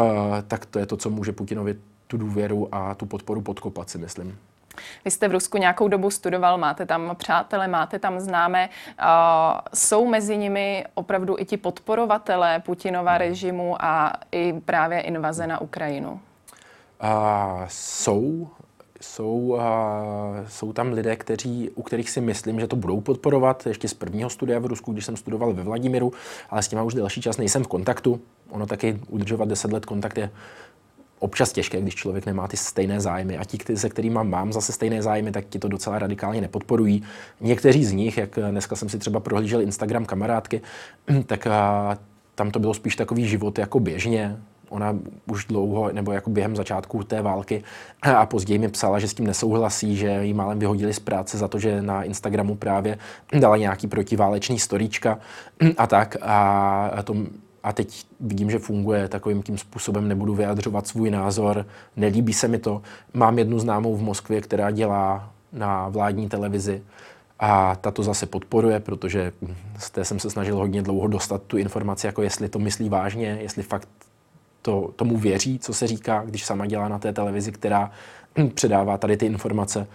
tak 0.48 0.66
to 0.66 0.78
je 0.78 0.86
to, 0.86 0.96
co 0.96 1.10
může 1.10 1.32
Putinovi 1.32 1.76
tu 2.06 2.16
důvěru 2.16 2.74
a 2.74 2.94
tu 2.94 3.06
podporu 3.06 3.40
podkopat, 3.40 3.90
si 3.90 3.98
myslím. 3.98 4.38
Vy 5.04 5.10
jste 5.10 5.28
v 5.28 5.32
Rusku 5.32 5.58
nějakou 5.58 5.88
dobu 5.88 6.10
studoval, 6.10 6.58
máte 6.58 6.86
tam 6.86 7.16
přátele, 7.16 7.68
máte 7.68 7.98
tam 7.98 8.20
známé. 8.20 8.68
Jsou 9.74 10.06
mezi 10.06 10.36
nimi 10.36 10.84
opravdu 10.94 11.36
i 11.38 11.44
ti 11.44 11.56
podporovatelé 11.56 12.60
Putinova 12.60 13.18
režimu 13.18 13.84
a 13.84 14.12
i 14.32 14.52
právě 14.64 15.00
invaze 15.00 15.46
na 15.46 15.60
Ukrajinu? 15.60 16.20
Uh, 17.02 17.64
jsou, 17.68 18.48
jsou, 19.00 19.36
uh, 19.36 19.60
jsou 20.48 20.72
tam 20.72 20.92
lidé, 20.92 21.16
kteří, 21.16 21.70
u 21.74 21.82
kterých 21.82 22.10
si 22.10 22.20
myslím, 22.20 22.60
že 22.60 22.66
to 22.66 22.76
budou 22.76 23.00
podporovat. 23.00 23.66
Ještě 23.66 23.88
z 23.88 23.94
prvního 23.94 24.30
studia 24.30 24.58
v 24.58 24.66
Rusku, 24.66 24.92
když 24.92 25.04
jsem 25.04 25.16
studoval 25.16 25.52
ve 25.52 25.62
Vladimiru, 25.62 26.12
ale 26.50 26.62
s 26.62 26.68
těma 26.68 26.82
už 26.82 26.94
delší 26.94 27.22
čas 27.22 27.36
nejsem 27.36 27.64
v 27.64 27.68
kontaktu. 27.68 28.20
Ono 28.50 28.66
taky 28.66 29.00
udržovat 29.08 29.48
10 29.48 29.72
let 29.72 29.86
kontakt 29.86 30.18
je 30.18 30.30
občas 31.20 31.52
těžké, 31.52 31.80
když 31.80 31.94
člověk 31.94 32.26
nemá 32.26 32.48
ty 32.48 32.56
stejné 32.56 33.00
zájmy. 33.00 33.38
A 33.38 33.44
ti, 33.44 33.76
se 33.76 33.88
kterými 33.88 34.18
mám 34.22 34.52
zase 34.52 34.72
stejné 34.72 35.02
zájmy, 35.02 35.32
tak 35.32 35.44
ti 35.48 35.58
to 35.58 35.68
docela 35.68 35.98
radikálně 35.98 36.40
nepodporují. 36.40 37.02
Někteří 37.40 37.84
z 37.84 37.92
nich, 37.92 38.18
jak 38.18 38.38
dneska 38.50 38.76
jsem 38.76 38.88
si 38.88 38.98
třeba 38.98 39.20
prohlížel 39.20 39.60
Instagram 39.60 40.04
kamarádky, 40.04 40.60
tak 41.26 41.46
tam 42.34 42.50
to 42.50 42.58
bylo 42.58 42.74
spíš 42.74 42.96
takový 42.96 43.28
život 43.28 43.58
jako 43.58 43.80
běžně. 43.80 44.36
Ona 44.68 44.96
už 45.26 45.44
dlouho, 45.44 45.92
nebo 45.92 46.12
jako 46.12 46.30
během 46.30 46.56
začátku 46.56 47.04
té 47.04 47.22
války 47.22 47.62
a 48.02 48.26
později 48.26 48.58
mi 48.58 48.68
psala, 48.68 48.98
že 48.98 49.08
s 49.08 49.14
tím 49.14 49.26
nesouhlasí, 49.26 49.96
že 49.96 50.24
jí 50.24 50.34
málem 50.34 50.58
vyhodili 50.58 50.94
z 50.94 50.98
práce 50.98 51.38
za 51.38 51.48
to, 51.48 51.58
že 51.58 51.82
na 51.82 52.02
Instagramu 52.02 52.54
právě 52.54 52.98
dala 53.38 53.56
nějaký 53.56 53.86
protiválečný 53.86 54.58
storíčka 54.58 55.18
a 55.76 55.86
tak. 55.86 56.16
A 56.22 57.02
to 57.04 57.14
a 57.62 57.72
teď 57.72 58.06
vidím, 58.20 58.50
že 58.50 58.58
funguje 58.58 59.08
takovým 59.08 59.42
tím 59.42 59.58
způsobem, 59.58 60.08
nebudu 60.08 60.34
vyjadřovat 60.34 60.86
svůj 60.86 61.10
názor, 61.10 61.66
nelíbí 61.96 62.32
se 62.32 62.48
mi 62.48 62.58
to. 62.58 62.82
Mám 63.14 63.38
jednu 63.38 63.58
známou 63.58 63.96
v 63.96 64.02
Moskvě, 64.02 64.40
která 64.40 64.70
dělá 64.70 65.32
na 65.52 65.88
vládní 65.88 66.28
televizi 66.28 66.82
a 67.38 67.76
ta 67.76 67.90
to 67.90 68.02
zase 68.02 68.26
podporuje, 68.26 68.80
protože 68.80 69.32
z 69.78 69.90
té 69.90 70.04
jsem 70.04 70.18
se 70.18 70.30
snažil 70.30 70.56
hodně 70.56 70.82
dlouho 70.82 71.06
dostat 71.06 71.42
tu 71.42 71.56
informaci, 71.56 72.06
jako 72.06 72.22
jestli 72.22 72.48
to 72.48 72.58
myslí 72.58 72.88
vážně, 72.88 73.38
jestli 73.40 73.62
fakt 73.62 73.88
to, 74.62 74.92
tomu 74.96 75.16
věří, 75.16 75.58
co 75.58 75.74
se 75.74 75.86
říká, 75.86 76.22
když 76.26 76.44
sama 76.44 76.66
dělá 76.66 76.88
na 76.88 76.98
té 76.98 77.12
televizi, 77.12 77.52
která 77.52 77.90
předává 78.54 78.98
tady 78.98 79.16
ty 79.16 79.26
informace 79.26 79.86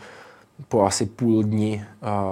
po 0.68 0.84
asi 0.84 1.06
půl 1.06 1.44
dní 1.44 1.86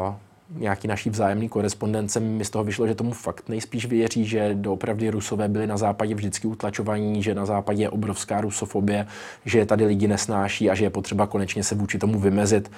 uh, 0.07 0.13
nějaký 0.57 0.87
naší 0.87 1.09
vzájemný 1.09 1.49
korespondence 1.49 2.19
mi 2.19 2.45
z 2.45 2.49
toho 2.49 2.63
vyšlo, 2.63 2.87
že 2.87 2.95
tomu 2.95 3.11
fakt 3.11 3.49
nejspíš 3.49 3.85
věří, 3.85 4.25
že 4.25 4.49
doopravdy 4.53 5.09
rusové 5.09 5.47
byli 5.47 5.67
na 5.67 5.77
západě 5.77 6.15
vždycky 6.15 6.47
utlačovaní, 6.47 7.23
že 7.23 7.35
na 7.35 7.45
západě 7.45 7.83
je 7.83 7.89
obrovská 7.89 8.41
rusofobie, 8.41 9.07
že 9.45 9.65
tady 9.65 9.85
lidi 9.85 10.07
nesnáší 10.07 10.69
a 10.69 10.75
že 10.75 10.85
je 10.85 10.89
potřeba 10.89 11.27
konečně 11.27 11.63
se 11.63 11.75
vůči 11.75 11.99
tomu 11.99 12.19
vymezit 12.19 12.71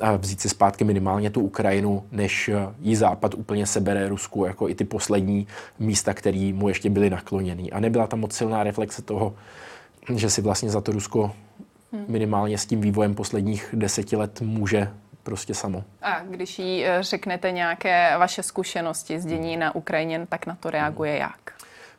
a 0.00 0.16
vzít 0.16 0.40
si 0.40 0.48
zpátky 0.48 0.84
minimálně 0.84 1.30
tu 1.30 1.40
Ukrajinu, 1.40 2.02
než 2.12 2.50
jí 2.80 2.96
západ 2.96 3.34
úplně 3.34 3.66
sebere 3.66 4.08
Rusku, 4.08 4.44
jako 4.44 4.68
i 4.68 4.74
ty 4.74 4.84
poslední 4.84 5.46
místa, 5.78 6.14
které 6.14 6.52
mu 6.54 6.68
ještě 6.68 6.90
byly 6.90 7.10
nakloněny. 7.10 7.70
A 7.70 7.80
nebyla 7.80 8.06
tam 8.06 8.20
moc 8.20 8.32
silná 8.32 8.64
reflexe 8.64 9.02
toho, 9.02 9.34
že 10.14 10.30
si 10.30 10.42
vlastně 10.42 10.70
za 10.70 10.80
to 10.80 10.92
Rusko 10.92 11.32
hmm. 11.92 12.04
minimálně 12.08 12.58
s 12.58 12.66
tím 12.66 12.80
vývojem 12.80 13.14
posledních 13.14 13.68
deseti 13.72 14.16
let 14.16 14.40
může 14.40 14.88
prostě 15.26 15.54
samo. 15.54 15.84
A 16.02 16.20
když 16.20 16.58
jí 16.58 16.84
eh, 16.84 16.98
řeknete 17.02 17.52
nějaké 17.52 18.18
vaše 18.18 18.42
zkušenosti 18.42 19.20
z 19.20 19.26
dění 19.26 19.56
na 19.56 19.74
Ukrajině, 19.74 20.26
tak 20.28 20.46
na 20.46 20.54
to 20.60 20.70
reaguje 20.70 21.16
jak? 21.16 21.52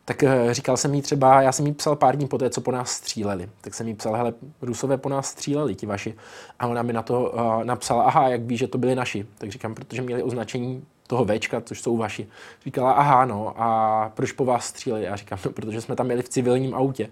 Tak 0.06 0.24
eh, 0.24 0.54
říkal 0.54 0.78
jsem 0.78 0.94
jí 0.94 1.02
třeba, 1.02 1.42
já 1.42 1.52
jsem 1.52 1.68
jí 1.68 1.74
psal 1.74 1.96
pár 1.96 2.16
dní 2.16 2.28
poté, 2.28 2.50
co 2.50 2.62
po 2.62 2.72
nás 2.72 2.92
stříleli. 2.92 3.50
Tak 3.62 3.74
jsem 3.74 3.88
jí 3.88 3.94
psal, 3.94 4.14
hele, 4.14 4.34
Rusové 4.62 4.98
po 4.98 5.10
nás 5.10 5.28
stříleli, 5.28 5.76
ti 5.76 5.86
vaši. 5.86 6.16
A 6.60 6.68
ona 6.68 6.82
mi 6.82 6.94
na 6.94 7.02
to 7.02 7.30
uh, 7.30 7.64
napsala, 7.64 8.04
aha, 8.04 8.30
jak 8.30 8.42
ví, 8.42 8.58
že 8.58 8.68
to 8.68 8.78
byli 8.78 8.96
naši. 8.96 9.26
Tak 9.38 9.52
říkám, 9.52 9.76
protože 9.76 10.02
měli 10.02 10.24
označení 10.24 10.86
toho 11.08 11.26
Včka, 11.26 11.62
což 11.62 11.82
jsou 11.82 11.98
vaši. 11.98 12.28
Říkala, 12.66 12.92
aha, 12.92 13.26
no, 13.26 13.54
a 13.58 14.12
proč 14.16 14.32
po 14.32 14.46
vás 14.46 14.66
stříleli? 14.66 15.06
Já 15.06 15.16
říkám, 15.16 15.40
no, 15.46 15.52
protože 15.52 15.82
jsme 15.82 15.96
tam 15.96 16.06
měli 16.06 16.22
v 16.22 16.30
civilním 16.30 16.76
autě. 16.76 17.10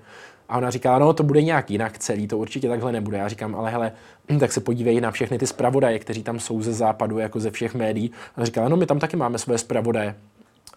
A 0.49 0.57
ona 0.57 0.69
říká, 0.69 0.99
no 0.99 1.13
to 1.13 1.23
bude 1.23 1.41
nějak 1.41 1.71
jinak 1.71 1.97
celý, 1.97 2.27
to 2.27 2.37
určitě 2.37 2.67
takhle 2.67 2.91
nebude. 2.91 3.17
Já 3.17 3.27
říkám, 3.27 3.55
ale 3.55 3.71
hele, 3.71 3.91
hm, 4.31 4.39
tak 4.39 4.51
se 4.51 4.59
podívej 4.59 5.01
na 5.01 5.11
všechny 5.11 5.37
ty 5.37 5.47
zpravodaje, 5.47 5.99
kteří 5.99 6.23
tam 6.23 6.39
jsou 6.39 6.61
ze 6.61 6.73
západu, 6.73 7.19
jako 7.19 7.39
ze 7.39 7.51
všech 7.51 7.75
médií. 7.75 8.11
A 8.35 8.37
ona 8.37 8.45
říká, 8.45 8.69
no 8.69 8.77
my 8.77 8.85
tam 8.85 8.99
taky 8.99 9.17
máme 9.17 9.37
svoje 9.37 9.57
zpravodaje. 9.57 10.15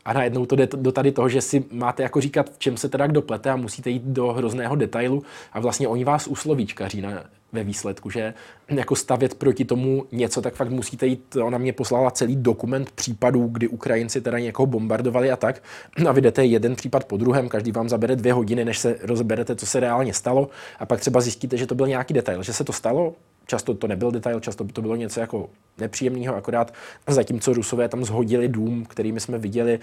A 0.05 0.13
najednou 0.13 0.47
to 0.47 0.57
jde 0.57 0.69
do 0.77 0.93
tady 0.93 1.13
toho, 1.13 1.29
že 1.29 1.41
si 1.41 1.65
máte 1.73 2.03
jako 2.03 2.21
říkat, 2.21 2.51
v 2.51 2.59
čem 2.59 2.77
se 2.77 2.89
teda 2.89 3.07
kdo 3.07 3.23
plete 3.23 3.51
a 3.51 3.57
musíte 3.57 3.91
jít 3.91 4.03
do 4.03 4.33
hrozného 4.33 4.77
detailu 4.77 5.23
a 5.53 5.61
vlastně 5.61 5.89
oni 5.89 6.05
vás 6.05 6.27
uslovíčkaří 6.27 7.01
na, 7.01 7.25
ve 7.53 7.65
výsledku, 7.65 8.11
že 8.11 8.35
jako 8.69 8.97
stavět 8.97 9.35
proti 9.35 9.65
tomu 9.65 10.05
něco, 10.13 10.43
tak 10.43 10.55
fakt 10.55 10.71
musíte 10.71 11.07
jít, 11.07 11.37
ona 11.37 11.59
mě 11.59 11.73
poslala 11.73 12.11
celý 12.11 12.37
dokument 12.37 12.91
případů, 12.91 13.49
kdy 13.49 13.69
Ukrajinci 13.69 14.21
teda 14.21 14.39
někoho 14.39 14.67
bombardovali 14.67 15.31
a 15.31 15.37
tak. 15.37 15.63
A 16.09 16.13
vy 16.13 16.21
jdete 16.21 16.45
jeden 16.45 16.77
případ 16.77 17.05
po 17.05 17.17
druhém, 17.17 17.49
každý 17.49 17.73
vám 17.73 17.89
zabere 17.89 18.17
dvě 18.17 18.33
hodiny, 18.33 18.65
než 18.65 18.79
se 18.79 18.99
rozberete, 19.03 19.57
co 19.57 19.67
se 19.67 19.81
reálně 19.81 20.15
stalo. 20.15 20.49
A 20.79 20.87
pak 20.87 21.01
třeba 21.01 21.21
zjistíte, 21.21 21.57
že 21.57 21.67
to 21.67 21.75
byl 21.75 21.87
nějaký 21.87 22.15
detail, 22.15 22.43
že 22.43 22.53
se 22.53 22.65
to 22.65 22.73
stalo, 22.73 23.15
často 23.51 23.75
to 23.75 23.87
nebyl 23.87 24.11
detail, 24.11 24.41
často 24.41 24.65
to 24.65 24.83
bylo 24.83 24.97
něco 24.97 25.21
jako 25.21 25.51
nepříjemného, 25.79 26.37
akorát 26.37 26.75
zatímco 27.07 27.53
Rusové 27.53 27.89
tam 27.89 28.05
zhodili 28.05 28.49
dům, 28.49 28.85
který 28.85 29.13
my 29.13 29.21
jsme 29.21 29.39
viděli, 29.39 29.79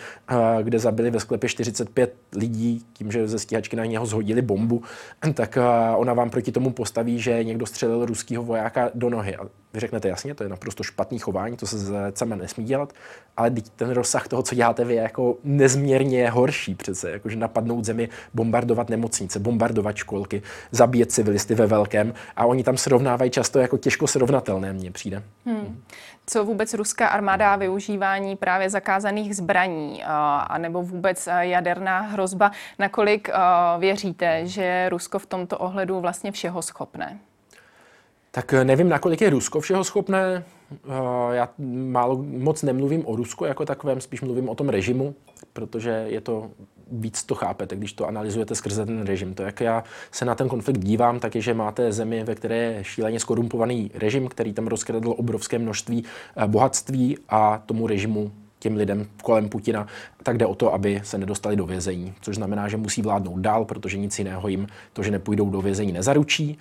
kde 0.62 0.80
zabili 0.80 1.12
ve 1.12 1.20
sklepě 1.20 1.50
45 1.50 2.14
lidí, 2.36 2.86
tím, 2.94 3.12
že 3.12 3.28
ze 3.28 3.40
stíhačky 3.40 3.76
na 3.76 3.86
něho 3.86 4.06
zhodili 4.06 4.42
bombu, 4.42 4.84
tak 5.34 5.58
ona 5.96 6.14
vám 6.14 6.30
proti 6.30 6.52
tomu 6.52 6.70
postaví, 6.70 7.20
že 7.20 7.44
někdo 7.44 7.66
střelil 7.66 8.06
ruského 8.06 8.44
vojáka 8.44 8.92
do 8.94 9.10
nohy. 9.10 9.38
Vy 9.76 9.82
řeknete, 9.82 10.08
jasně, 10.08 10.36
to 10.36 10.44
je 10.44 10.50
naprosto 10.50 10.84
špatný 10.84 11.20
chování, 11.20 11.58
to 11.58 11.68
se 11.68 11.78
sama 12.16 12.36
nesmí 12.36 12.64
dělat, 12.64 12.94
ale 13.38 13.52
ten 13.76 13.92
rozsah 13.92 14.28
toho, 14.28 14.44
co 14.44 14.56
děláte 14.56 14.86
vy, 14.86 14.96
je 14.96 15.02
jako 15.02 15.38
nezměrně 15.44 16.30
horší 16.30 16.76
přece, 16.76 17.12
jakože 17.12 17.36
napadnout 17.36 17.86
zemi, 17.86 18.10
bombardovat 18.34 18.90
nemocnice, 18.90 19.40
bombardovat 19.40 19.96
školky, 19.96 20.42
zabíjet 20.72 21.12
civilisty 21.12 21.56
ve 21.56 21.68
velkém 21.68 22.14
a 22.36 22.46
oni 22.46 22.64
tam 22.64 22.78
srovnávají 22.78 23.32
často 23.32 23.60
jako 23.60 23.78
těžko 23.78 24.08
srovnatelné, 24.08 24.74
mně 24.74 24.92
přijde. 24.92 25.24
Hmm. 25.46 25.82
Co 26.28 26.46
vůbec 26.46 26.74
ruská 26.74 27.08
armáda 27.08 27.56
využívání 27.56 28.36
právě 28.36 28.70
zakázaných 28.70 29.36
zbraní 29.36 30.04
a 30.08 30.58
nebo 30.58 30.84
vůbec 30.84 31.30
jaderná 31.40 32.00
hrozba, 32.00 32.52
nakolik 32.80 33.30
věříte, 33.80 34.48
že 34.48 34.90
Rusko 34.90 35.20
v 35.20 35.26
tomto 35.26 35.58
ohledu 35.58 36.00
vlastně 36.00 36.32
všeho 36.32 36.62
schopné? 36.62 37.20
Tak 38.36 38.54
eh, 38.54 38.66
nevím, 38.66 38.90
nakolik 38.90 39.22
je 39.22 39.30
Rusko 39.30 39.60
všeho 39.60 39.84
schopné. 39.84 40.44
Eh, 40.74 41.36
já 41.36 41.50
málo, 41.92 42.24
moc 42.24 42.64
nemluvím 42.64 43.08
o 43.08 43.16
Rusku 43.16 43.46
jako 43.46 43.66
takovém, 43.66 44.02
spíš 44.02 44.22
mluvím 44.22 44.50
o 44.50 44.56
tom 44.56 44.70
režimu, 44.70 45.16
protože 45.54 45.90
je 45.90 46.22
to 46.22 46.52
víc 46.92 47.24
to 47.24 47.36
chápete, 47.36 47.76
když 47.76 47.94
to 47.94 48.08
analyzujete 48.08 48.56
skrze 48.56 48.86
ten 48.86 49.02
režim. 49.02 49.34
To, 49.34 49.44
jak 49.44 49.62
já 49.62 49.84
se 50.12 50.26
na 50.26 50.36
ten 50.36 50.50
konflikt 50.50 50.78
dívám, 50.78 51.20
tak 51.20 51.36
je, 51.36 51.42
že 51.42 51.54
máte 51.54 51.92
zemi, 51.92 52.24
ve 52.24 52.36
které 52.36 52.58
je 52.58 52.84
šíleně 52.84 53.20
skorumpovaný 53.20 53.92
režim, 53.94 54.28
který 54.28 54.54
tam 54.54 54.68
rozkradl 54.68 55.16
obrovské 55.18 55.60
množství 55.60 56.04
eh, 56.38 56.48
bohatství 56.48 57.18
a 57.30 57.64
tomu 57.66 57.88
režimu 57.88 58.32
těm 58.66 58.76
lidem 58.76 59.06
kolem 59.24 59.50
Putina, 59.50 59.88
tak 60.24 60.38
jde 60.38 60.46
o 60.46 60.56
to, 60.56 60.74
aby 60.74 61.02
se 61.04 61.18
nedostali 61.18 61.56
do 61.56 61.66
vězení, 61.66 62.14
což 62.22 62.36
znamená, 62.36 62.68
že 62.68 62.78
musí 62.78 63.02
vládnout 63.02 63.40
dál, 63.40 63.66
protože 63.66 63.98
nic 63.98 64.20
jiného 64.20 64.48
jim 64.48 64.68
to, 64.94 65.04
že 65.04 65.12
nepůjdou 65.12 65.50
do 65.50 65.62
vězení, 65.62 65.92
nezaručí. 65.92 66.58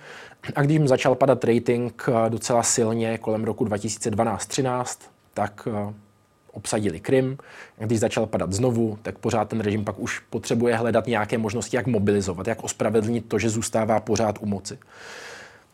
A 0.55 0.61
když 0.61 0.73
jim 0.73 0.87
začal 0.87 1.15
padat 1.15 1.43
rating 1.43 2.03
eh, 2.07 2.29
docela 2.29 2.63
silně 2.63 3.17
kolem 3.17 3.43
roku 3.43 3.65
2012-13, 3.65 4.97
tak 5.33 5.67
eh, 5.67 5.93
obsadili 6.51 6.99
Krym. 6.99 7.37
Když 7.77 7.99
začal 7.99 8.25
padat 8.25 8.53
znovu, 8.53 8.97
tak 9.01 9.17
pořád 9.17 9.49
ten 9.49 9.59
režim 9.59 9.83
pak 9.83 9.99
už 9.99 10.19
potřebuje 10.19 10.75
hledat 10.75 11.07
nějaké 11.07 11.37
možnosti, 11.37 11.75
jak 11.75 11.87
mobilizovat, 11.87 12.47
jak 12.47 12.63
ospravedlnit 12.63 13.25
to, 13.27 13.39
že 13.39 13.49
zůstává 13.49 13.99
pořád 13.99 14.37
u 14.41 14.45
moci. 14.45 14.77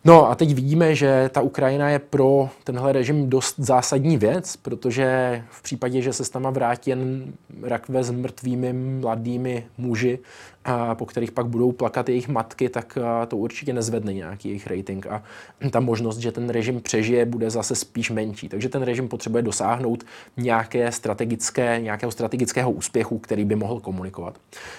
No 0.05 0.29
a 0.29 0.35
teď 0.35 0.53
vidíme, 0.53 0.95
že 0.95 1.29
ta 1.33 1.41
Ukrajina 1.41 1.89
je 1.89 1.99
pro 1.99 2.49
tenhle 2.63 2.93
režim 2.93 3.29
dost 3.29 3.55
zásadní 3.57 4.17
věc, 4.17 4.55
protože 4.55 5.41
v 5.49 5.61
případě, 5.61 6.01
že 6.01 6.13
se 6.13 6.25
s 6.25 6.29
tam 6.29 6.53
vrátí 6.53 6.89
jen 6.89 7.33
rakve 7.63 8.03
s 8.03 8.11
mrtvými 8.11 8.73
mladými 8.73 9.65
muži, 9.77 10.19
a 10.65 10.95
po 10.95 11.05
kterých 11.05 11.31
pak 11.31 11.45
budou 11.45 11.71
plakat 11.71 12.09
jejich 12.09 12.27
matky, 12.27 12.69
tak 12.69 12.97
to 13.27 13.37
určitě 13.37 13.73
nezvedne 13.73 14.13
nějaký 14.13 14.47
jejich 14.47 14.67
rating 14.67 15.07
a 15.07 15.23
ta 15.71 15.79
možnost, 15.79 16.17
že 16.17 16.31
ten 16.31 16.49
režim 16.49 16.81
přežije, 16.81 17.25
bude 17.25 17.49
zase 17.49 17.75
spíš 17.75 18.11
menší. 18.11 18.49
Takže 18.49 18.69
ten 18.69 18.81
režim 18.81 19.07
potřebuje 19.07 19.43
dosáhnout 19.43 20.03
nějaké 20.37 20.91
strategické, 20.91 21.79
nějakého 21.81 22.11
strategického 22.11 22.71
úspěchu, 22.71 23.19
který 23.19 23.45
by 23.45 23.55
mohl 23.55 23.79
komunikovat. 23.79 24.37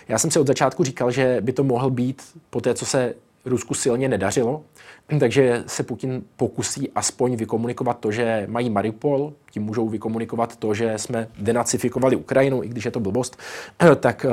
Já 0.08 0.18
jsem 0.18 0.30
si 0.30 0.38
od 0.38 0.46
začátku 0.46 0.84
říkal, 0.84 1.10
že 1.10 1.38
by 1.40 1.52
to 1.52 1.64
mohl 1.64 1.90
být 1.90 2.22
po 2.50 2.60
té, 2.60 2.74
co 2.74 2.86
se 2.86 3.14
Rusku 3.44 3.74
silně 3.74 4.08
nedařilo, 4.08 4.62
takže 5.20 5.64
se 5.66 5.82
Putin 5.82 6.22
pokusí 6.36 6.90
aspoň 6.94 7.36
vykomunikovat 7.36 7.98
to, 8.00 8.12
že 8.12 8.46
mají 8.50 8.70
Mariupol, 8.70 9.32
tím 9.50 9.62
můžou 9.62 9.88
vykomunikovat 9.88 10.56
to, 10.56 10.74
že 10.74 10.98
jsme 10.98 11.28
denacifikovali 11.38 12.16
Ukrajinu, 12.16 12.62
i 12.62 12.68
když 12.68 12.84
je 12.84 12.90
to 12.90 13.00
blbost, 13.00 13.36
tak 14.00 14.26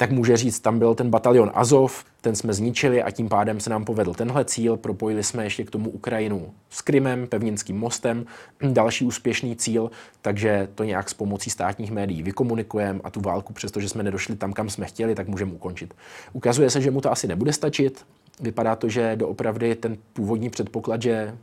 tak 0.00 0.10
může 0.10 0.36
říct, 0.36 0.60
tam 0.60 0.78
byl 0.78 0.94
ten 0.94 1.10
batalion 1.10 1.50
Azov, 1.54 2.04
ten 2.20 2.36
jsme 2.36 2.52
zničili 2.52 3.02
a 3.02 3.10
tím 3.10 3.28
pádem 3.28 3.60
se 3.60 3.70
nám 3.70 3.84
povedl 3.84 4.14
tenhle 4.14 4.44
cíl. 4.44 4.76
Propojili 4.76 5.22
jsme 5.24 5.44
ještě 5.44 5.64
k 5.64 5.70
tomu 5.70 5.90
Ukrajinu 5.90 6.50
s 6.70 6.82
Krymem, 6.82 7.26
pevninským 7.26 7.78
mostem, 7.78 8.26
další 8.72 9.04
úspěšný 9.04 9.56
cíl, 9.56 9.90
takže 10.22 10.68
to 10.74 10.84
nějak 10.84 11.10
s 11.10 11.14
pomocí 11.14 11.50
státních 11.50 11.90
médií 11.90 12.22
vykomunikujeme 12.22 13.00
a 13.04 13.10
tu 13.10 13.20
válku, 13.20 13.52
přestože 13.52 13.88
jsme 13.88 14.02
nedošli 14.02 14.36
tam, 14.36 14.52
kam 14.52 14.70
jsme 14.70 14.86
chtěli, 14.86 15.14
tak 15.14 15.28
můžeme 15.28 15.52
ukončit. 15.52 15.94
Ukazuje 16.32 16.70
se, 16.70 16.80
že 16.80 16.90
mu 16.90 17.00
to 17.00 17.12
asi 17.12 17.28
nebude 17.28 17.52
stačit. 17.52 18.06
Vypadá 18.40 18.76
to, 18.76 18.88
že 18.88 19.16
doopravdy 19.16 19.74
ten 19.74 19.96
původní 20.12 20.50
předpoklad, 20.50 21.02
že 21.02 21.34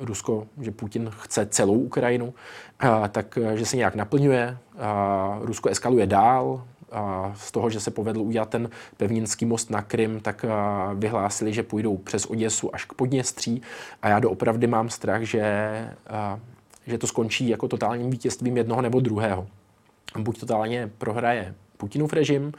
Rusko, 0.00 0.46
že 0.60 0.70
Putin 0.70 1.10
chce 1.18 1.46
celou 1.46 1.78
Ukrajinu, 1.78 2.34
a, 2.80 3.08
tak 3.08 3.38
že 3.54 3.66
se 3.66 3.76
nějak 3.76 3.94
naplňuje. 3.94 4.58
A 4.78 5.38
Rusko 5.42 5.68
eskaluje 5.68 6.06
dál, 6.06 6.64
a 6.92 7.32
z 7.36 7.52
toho, 7.52 7.70
že 7.70 7.80
se 7.80 7.90
povedl 7.90 8.20
udělat 8.20 8.48
ten 8.48 8.70
pevninský 8.96 9.46
most 9.46 9.70
na 9.70 9.82
Krym, 9.82 10.20
tak 10.20 10.44
vyhlásili, 10.94 11.52
že 11.52 11.62
půjdou 11.62 11.96
přes 11.96 12.26
Oděsu 12.26 12.74
až 12.74 12.84
k 12.84 12.92
Podněstří 12.92 13.62
a 14.02 14.08
já 14.08 14.18
doopravdy 14.18 14.66
mám 14.66 14.88
strach, 14.88 15.22
že, 15.22 15.44
že 16.86 16.98
to 16.98 17.06
skončí 17.06 17.48
jako 17.48 17.68
totálním 17.68 18.10
vítězstvím 18.10 18.56
jednoho 18.56 18.82
nebo 18.82 19.00
druhého. 19.00 19.46
Buď 20.18 20.40
totálně 20.40 20.90
prohraje 20.98 21.54
Putinův 21.76 22.12
režim, 22.12 22.52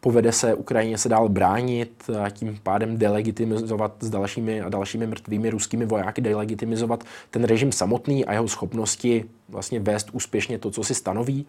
povede 0.00 0.32
se 0.32 0.54
Ukrajině 0.54 0.98
se 0.98 1.08
dál 1.08 1.28
bránit 1.28 2.10
a 2.24 2.30
tím 2.30 2.58
pádem 2.62 2.98
delegitimizovat 2.98 3.92
s 4.00 4.10
dalšími 4.10 4.60
a 4.60 4.68
dalšími 4.68 5.06
mrtvými 5.06 5.50
ruskými 5.50 5.86
vojáky, 5.86 6.20
delegitimizovat 6.20 7.04
ten 7.30 7.44
režim 7.44 7.72
samotný 7.72 8.24
a 8.24 8.32
jeho 8.32 8.48
schopnosti 8.48 9.24
vlastně 9.48 9.80
vést 9.80 10.08
úspěšně 10.12 10.58
to, 10.58 10.70
co 10.70 10.84
si 10.84 10.94
stanoví. 10.94 11.46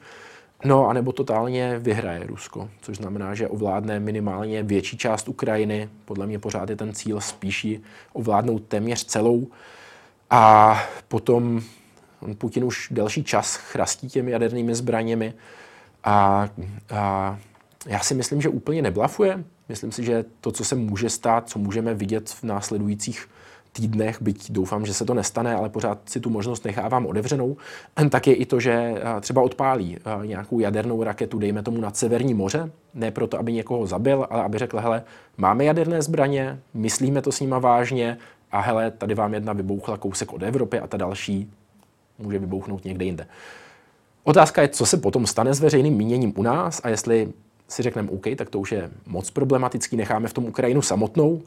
No, 0.65 0.87
anebo 0.87 1.11
totálně 1.11 1.79
vyhraje 1.79 2.27
Rusko, 2.27 2.69
což 2.81 2.97
znamená, 2.97 3.35
že 3.35 3.47
ovládne 3.47 3.99
minimálně 3.99 4.63
větší 4.63 4.97
část 4.97 5.29
Ukrajiny. 5.29 5.89
Podle 6.05 6.27
mě 6.27 6.39
pořád 6.39 6.69
je 6.69 6.75
ten 6.75 6.93
cíl 6.93 7.21
spíš 7.21 7.67
ovládnout 8.13 8.63
téměř 8.63 9.05
celou. 9.05 9.47
A 10.29 10.79
potom 11.07 11.61
Putin 12.37 12.63
už 12.63 12.87
delší 12.91 13.23
čas 13.23 13.55
chrastí 13.55 14.07
těmi 14.07 14.31
jadernými 14.31 14.75
zbraněmi 14.75 15.33
a, 16.03 16.49
a 16.89 17.39
já 17.85 17.99
si 17.99 18.13
myslím, 18.13 18.41
že 18.41 18.49
úplně 18.49 18.81
neblafuje. 18.81 19.43
Myslím 19.69 19.91
si, 19.91 20.03
že 20.03 20.25
to, 20.41 20.51
co 20.51 20.65
se 20.65 20.75
může 20.75 21.09
stát, 21.09 21.49
co 21.49 21.59
můžeme 21.59 21.93
vidět 21.93 22.29
v 22.29 22.43
následujících 22.43 23.27
týdnech, 23.73 24.21
byť 24.21 24.51
doufám, 24.51 24.85
že 24.85 24.93
se 24.93 25.05
to 25.05 25.13
nestane, 25.13 25.55
ale 25.55 25.69
pořád 25.69 25.99
si 26.05 26.19
tu 26.19 26.29
možnost 26.29 26.65
nechávám 26.65 27.05
otevřenou, 27.05 27.57
tak 28.09 28.27
je 28.27 28.33
i 28.33 28.45
to, 28.45 28.59
že 28.59 28.95
třeba 29.21 29.41
odpálí 29.41 29.97
nějakou 30.25 30.59
jadernou 30.59 31.03
raketu, 31.03 31.39
dejme 31.39 31.63
tomu 31.63 31.81
nad 31.81 31.97
Severní 31.97 32.33
moře, 32.33 32.71
ne 32.93 33.11
proto, 33.11 33.39
aby 33.39 33.53
někoho 33.53 33.87
zabil, 33.87 34.27
ale 34.29 34.43
aby 34.43 34.57
řekl, 34.57 34.79
hele, 34.79 35.03
máme 35.37 35.65
jaderné 35.65 36.01
zbraně, 36.01 36.59
myslíme 36.73 37.21
to 37.21 37.31
s 37.31 37.39
nima 37.39 37.59
vážně 37.59 38.17
a 38.51 38.59
hele, 38.59 38.91
tady 38.91 39.15
vám 39.15 39.33
jedna 39.33 39.53
vybouchla 39.53 39.97
kousek 39.97 40.33
od 40.33 40.43
Evropy 40.43 40.79
a 40.79 40.87
ta 40.87 40.97
další 40.97 41.51
může 42.19 42.39
vybouchnout 42.39 42.85
někde 42.85 43.05
jinde. 43.05 43.27
Otázka 44.23 44.61
je, 44.61 44.67
co 44.67 44.85
se 44.85 44.97
potom 44.97 45.27
stane 45.27 45.53
s 45.53 45.59
veřejným 45.59 45.93
míněním 45.93 46.33
u 46.35 46.43
nás 46.43 46.81
a 46.83 46.89
jestli 46.89 47.33
si 47.67 47.83
řekneme 47.83 48.09
OK, 48.11 48.25
tak 48.35 48.49
to 48.49 48.59
už 48.59 48.71
je 48.71 48.89
moc 49.07 49.31
problematický, 49.31 49.97
necháme 49.97 50.27
v 50.27 50.33
tom 50.33 50.45
Ukrajinu 50.45 50.81
samotnou, 50.81 51.41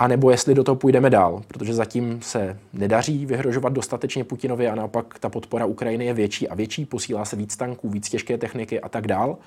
a 0.00 0.08
nebo 0.08 0.30
jestli 0.30 0.54
do 0.54 0.64
toho 0.64 0.76
půjdeme 0.76 1.10
dál, 1.10 1.42
protože 1.48 1.74
zatím 1.74 2.22
se 2.22 2.58
nedaří 2.72 3.26
vyhrožovat 3.26 3.72
dostatečně 3.72 4.24
Putinovi 4.24 4.68
a 4.68 4.74
naopak 4.74 5.18
ta 5.18 5.28
podpora 5.28 5.66
Ukrajiny 5.66 6.06
je 6.06 6.14
větší 6.14 6.48
a 6.48 6.54
větší, 6.54 6.84
posílá 6.84 7.24
se 7.24 7.36
víc 7.36 7.56
tanků, 7.56 7.90
víc 7.90 8.08
těžké 8.08 8.38
techniky 8.38 8.80
a 8.80 8.88
tak 8.88 9.06
dál. 9.06 9.38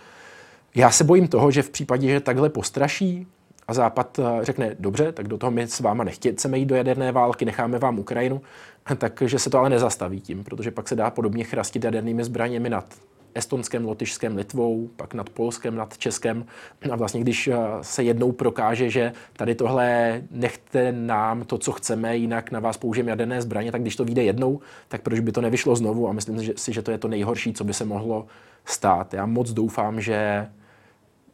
Já 0.76 0.92
se 0.92 1.04
bojím 1.04 1.28
toho, 1.28 1.52
že 1.52 1.62
v 1.62 1.70
případě, 1.70 2.10
že 2.10 2.20
takhle 2.20 2.50
postraší 2.50 3.28
a 3.68 3.74
Západ 3.74 4.20
eh, 4.20 4.46
řekne, 4.46 4.76
dobře, 4.80 5.12
tak 5.12 5.28
do 5.28 5.38
toho 5.38 5.52
my 5.52 5.68
s 5.68 5.80
váma 5.80 6.04
nechceme 6.04 6.58
jít 6.58 6.66
do 6.66 6.76
jaderné 6.76 7.12
války, 7.12 7.46
necháme 7.46 7.80
vám 7.80 8.00
Ukrajinu, 8.00 8.42
takže 8.98 9.40
se 9.40 9.50
to 9.50 9.60
ale 9.60 9.70
nezastaví 9.70 10.22
tím, 10.22 10.44
protože 10.44 10.72
pak 10.72 10.88
se 10.88 10.96
dá 10.96 11.10
podobně 11.10 11.44
chrastit 11.44 11.84
jadernými 11.84 12.24
zbraněmi 12.24 12.70
nad 12.70 12.86
Estonskem, 13.36 13.86
Lotyšskem, 13.86 14.36
Litvou, 14.36 14.90
pak 14.96 15.14
nad 15.14 15.30
Polskem, 15.30 15.76
nad 15.76 15.98
Českem. 15.98 16.46
A 16.92 16.96
vlastně, 16.96 17.22
když 17.22 17.48
eh, 17.48 17.58
se 17.82 18.04
jednou 18.04 18.32
prokáže, 18.32 18.90
že 18.90 19.12
tady 19.38 19.56
tohle 19.56 20.22
nechte 20.32 20.92
nám 20.92 21.44
to, 21.44 21.58
co 21.58 21.72
chceme, 21.72 22.18
jinak 22.18 22.52
na 22.52 22.60
vás 22.60 22.78
použijeme 22.78 23.10
jaderné 23.10 23.42
zbraně, 23.42 23.72
tak 23.72 23.82
když 23.82 23.96
to 23.96 24.06
vyjde 24.06 24.24
jednou, 24.24 24.60
tak 24.88 25.02
proč 25.02 25.20
by 25.20 25.32
to 25.32 25.42
nevyšlo 25.42 25.76
znovu? 25.76 26.10
A 26.10 26.12
myslím 26.12 26.54
si, 26.58 26.74
že 26.74 26.82
to 26.82 26.92
je 26.92 26.98
to 26.98 27.08
nejhorší, 27.08 27.54
co 27.54 27.64
by 27.64 27.74
se 27.74 27.86
mohlo 27.86 28.26
stát. 28.66 29.14
Já 29.14 29.26
moc 29.26 29.52
doufám, 29.52 30.02
že 30.02 30.48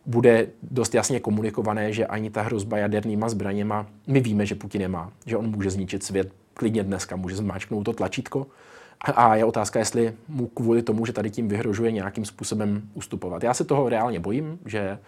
bude 0.05 0.47
dost 0.63 0.95
jasně 0.95 1.19
komunikované, 1.19 1.93
že 1.93 2.05
ani 2.05 2.29
ta 2.29 2.41
hrozba 2.41 2.77
jadernýma 2.77 3.29
zbraněma, 3.29 3.87
my 4.07 4.19
víme, 4.19 4.45
že 4.45 4.55
Putin 4.55 4.81
nemá, 4.81 5.11
že 5.25 5.37
on 5.37 5.49
může 5.49 5.69
zničit 5.69 6.03
svět 6.03 6.31
klidně 6.53 6.83
dneska, 6.83 7.15
může 7.15 7.35
zmáčknout 7.35 7.85
to 7.85 7.93
tlačítko, 7.93 8.47
a 9.01 9.35
je 9.35 9.45
otázka, 9.45 9.79
jestli 9.79 10.13
mu 10.27 10.47
kvůli 10.47 10.81
tomu, 10.81 11.05
že 11.05 11.13
tady 11.13 11.29
tím 11.29 11.47
vyhrožuje 11.47 11.91
nějakým 11.91 12.25
způsobem 12.25 12.81
ustupovat. 12.93 13.43
Já 13.43 13.53
se 13.53 13.63
toho 13.63 13.89
reálně 13.89 14.19
bojím, 14.19 14.59
že, 14.65 14.99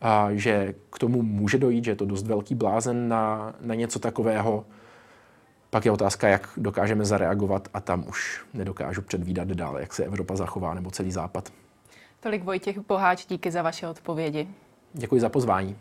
a, 0.00 0.28
že 0.32 0.74
k 0.90 0.98
tomu 0.98 1.22
může 1.22 1.58
dojít, 1.58 1.84
že 1.84 1.90
je 1.90 1.96
to 1.96 2.04
dost 2.04 2.26
velký 2.26 2.54
blázen 2.54 3.08
na, 3.08 3.54
na 3.60 3.74
něco 3.74 3.98
takového. 3.98 4.64
Pak 5.70 5.84
je 5.84 5.90
otázka, 5.90 6.28
jak 6.28 6.48
dokážeme 6.56 7.04
zareagovat 7.04 7.68
a 7.74 7.80
tam 7.80 8.04
už 8.08 8.44
nedokážu 8.54 9.02
předvídat 9.02 9.48
dále, 9.48 9.80
jak 9.80 9.94
se 9.94 10.04
Evropa 10.04 10.36
zachová 10.36 10.74
nebo 10.74 10.90
celý 10.90 11.12
Západ. 11.12 11.52
Tolik 12.20 12.44
Vojtěch 12.44 12.78
Boháč, 12.78 13.26
díky 13.26 13.50
za 13.50 13.62
vaše 13.62 13.88
odpovědi. 13.88 14.48
Děkuji 14.92 15.20
za 15.20 15.28
pozvání. 15.28 15.76